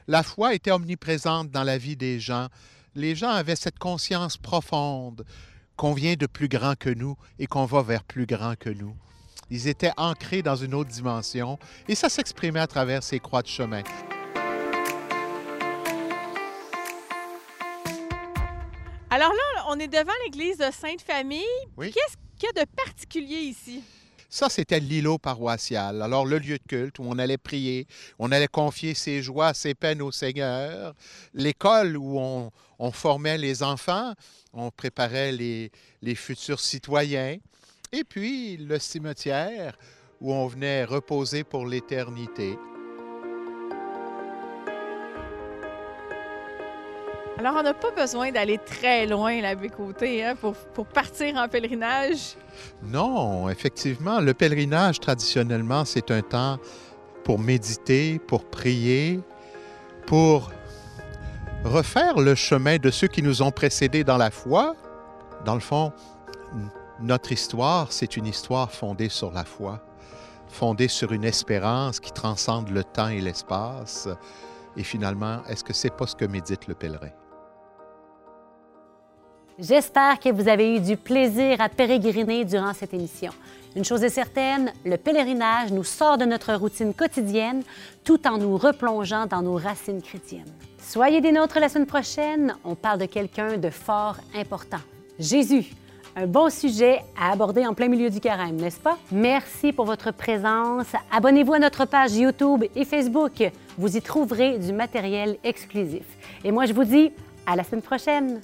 La 0.08 0.24
foi 0.24 0.54
était 0.54 0.72
omniprésente 0.72 1.52
dans 1.52 1.62
la 1.62 1.78
vie 1.78 1.94
des 1.94 2.18
gens. 2.18 2.48
Les 2.96 3.14
gens 3.14 3.30
avaient 3.30 3.54
cette 3.54 3.78
conscience 3.78 4.36
profonde 4.36 5.24
qu'on 5.76 5.92
vient 5.92 6.14
de 6.14 6.26
plus 6.26 6.48
grand 6.48 6.74
que 6.74 6.90
nous 6.90 7.16
et 7.38 7.46
qu'on 7.46 7.66
va 7.66 7.82
vers 7.82 8.02
plus 8.04 8.26
grand 8.26 8.54
que 8.58 8.70
nous. 8.70 8.94
Ils 9.50 9.68
étaient 9.68 9.92
ancrés 9.96 10.42
dans 10.42 10.56
une 10.56 10.74
autre 10.74 10.90
dimension 10.90 11.58
et 11.88 11.94
ça 11.94 12.08
s'exprimait 12.08 12.60
à 12.60 12.66
travers 12.66 13.02
ces 13.02 13.20
croix 13.20 13.42
de 13.42 13.46
chemin. 13.46 13.82
Alors 19.08 19.32
là, 19.32 19.64
on 19.68 19.78
est 19.78 19.88
devant 19.88 20.12
l'église 20.24 20.58
de 20.58 20.70
Sainte-Famille. 20.72 21.44
Oui. 21.76 21.92
Qu'est-ce 21.92 22.16
qu'il 22.38 22.48
y 22.54 22.60
a 22.60 22.64
de 22.64 22.70
particulier 22.70 23.38
ici? 23.38 23.82
Ça, 24.28 24.48
c'était 24.48 24.80
l'îlot 24.80 25.18
paroissial. 25.18 26.02
Alors, 26.02 26.26
le 26.26 26.38
lieu 26.38 26.58
de 26.58 26.62
culte 26.66 26.98
où 26.98 27.04
on 27.06 27.18
allait 27.18 27.38
prier, 27.38 27.86
on 28.18 28.32
allait 28.32 28.48
confier 28.48 28.94
ses 28.94 29.22
joies, 29.22 29.54
ses 29.54 29.74
peines 29.74 30.02
au 30.02 30.12
Seigneur. 30.12 30.94
L'école 31.34 31.96
où 31.96 32.18
on, 32.18 32.90
formait 32.90 33.38
les 33.38 33.62
enfants, 33.62 34.14
on 34.52 34.70
préparait 34.70 35.32
les, 35.32 35.70
les 36.02 36.14
futurs 36.14 36.60
citoyens. 36.60 37.36
Et 37.92 38.04
puis, 38.04 38.56
le 38.56 38.78
cimetière 38.78 39.78
où 40.20 40.32
on 40.32 40.46
venait 40.46 40.84
reposer 40.84 41.44
pour 41.44 41.66
l'éternité. 41.66 42.56
Alors, 47.38 47.56
on 47.58 47.62
n'a 47.62 47.74
pas 47.74 47.90
besoin 47.90 48.32
d'aller 48.32 48.58
très 48.58 49.06
loin, 49.06 49.40
Côté, 49.76 50.24
hein, 50.24 50.34
pour, 50.40 50.54
pour 50.54 50.86
partir 50.86 51.36
en 51.36 51.48
pèlerinage? 51.48 52.34
Non, 52.82 53.50
effectivement, 53.50 54.20
le 54.20 54.32
pèlerinage, 54.32 55.00
traditionnellement, 55.00 55.84
c'est 55.84 56.10
un 56.10 56.22
temps 56.22 56.56
pour 57.24 57.38
méditer, 57.38 58.18
pour 58.18 58.44
prier, 58.44 59.20
pour 60.06 60.50
refaire 61.64 62.18
le 62.18 62.34
chemin 62.34 62.78
de 62.78 62.90
ceux 62.90 63.08
qui 63.08 63.22
nous 63.22 63.42
ont 63.42 63.50
précédés 63.50 64.02
dans 64.02 64.16
la 64.16 64.30
foi. 64.30 64.74
Dans 65.44 65.54
le 65.54 65.60
fond, 65.60 65.92
notre 67.00 67.32
histoire, 67.32 67.92
c'est 67.92 68.16
une 68.16 68.26
histoire 68.26 68.72
fondée 68.72 69.10
sur 69.10 69.30
la 69.32 69.44
foi, 69.44 69.84
fondée 70.48 70.88
sur 70.88 71.12
une 71.12 71.24
espérance 71.24 72.00
qui 72.00 72.12
transcende 72.12 72.70
le 72.70 72.82
temps 72.82 73.08
et 73.08 73.20
l'espace. 73.20 74.08
Et 74.78 74.84
finalement, 74.84 75.42
est-ce 75.48 75.64
que 75.64 75.74
c'est 75.74 75.94
pas 75.94 76.06
ce 76.06 76.16
que 76.16 76.24
médite 76.24 76.66
le 76.66 76.74
pèlerin? 76.74 77.10
J'espère 79.58 80.20
que 80.20 80.28
vous 80.30 80.48
avez 80.48 80.76
eu 80.76 80.80
du 80.80 80.98
plaisir 80.98 81.62
à 81.62 81.70
pérégriner 81.70 82.44
durant 82.44 82.74
cette 82.74 82.92
émission. 82.92 83.32
Une 83.74 83.86
chose 83.86 84.04
est 84.04 84.10
certaine, 84.10 84.70
le 84.84 84.98
pèlerinage 84.98 85.72
nous 85.72 85.82
sort 85.82 86.18
de 86.18 86.26
notre 86.26 86.52
routine 86.54 86.92
quotidienne 86.92 87.62
tout 88.04 88.26
en 88.28 88.36
nous 88.36 88.58
replongeant 88.58 89.24
dans 89.24 89.40
nos 89.40 89.56
racines 89.56 90.02
chrétiennes. 90.02 90.52
Soyez 90.78 91.22
des 91.22 91.32
nôtres 91.32 91.58
la 91.58 91.70
semaine 91.70 91.86
prochaine, 91.86 92.54
on 92.64 92.74
parle 92.74 92.98
de 92.98 93.06
quelqu'un 93.06 93.56
de 93.56 93.70
fort 93.70 94.16
important, 94.34 94.80
Jésus. 95.18 95.72
Un 96.16 96.26
bon 96.26 96.50
sujet 96.50 97.00
à 97.18 97.32
aborder 97.32 97.66
en 97.66 97.72
plein 97.72 97.88
milieu 97.88 98.10
du 98.10 98.20
carême, 98.20 98.56
n'est-ce 98.56 98.80
pas? 98.80 98.98
Merci 99.10 99.72
pour 99.72 99.86
votre 99.86 100.12
présence. 100.12 100.92
Abonnez-vous 101.10 101.54
à 101.54 101.58
notre 101.58 101.86
page 101.86 102.14
YouTube 102.14 102.64
et 102.74 102.84
Facebook. 102.84 103.42
Vous 103.78 103.96
y 103.96 104.02
trouverez 104.02 104.58
du 104.58 104.74
matériel 104.74 105.38
exclusif. 105.44 106.04
Et 106.44 106.52
moi, 106.52 106.66
je 106.66 106.74
vous 106.74 106.84
dis 106.84 107.10
à 107.46 107.56
la 107.56 107.64
semaine 107.64 107.82
prochaine. 107.82 108.40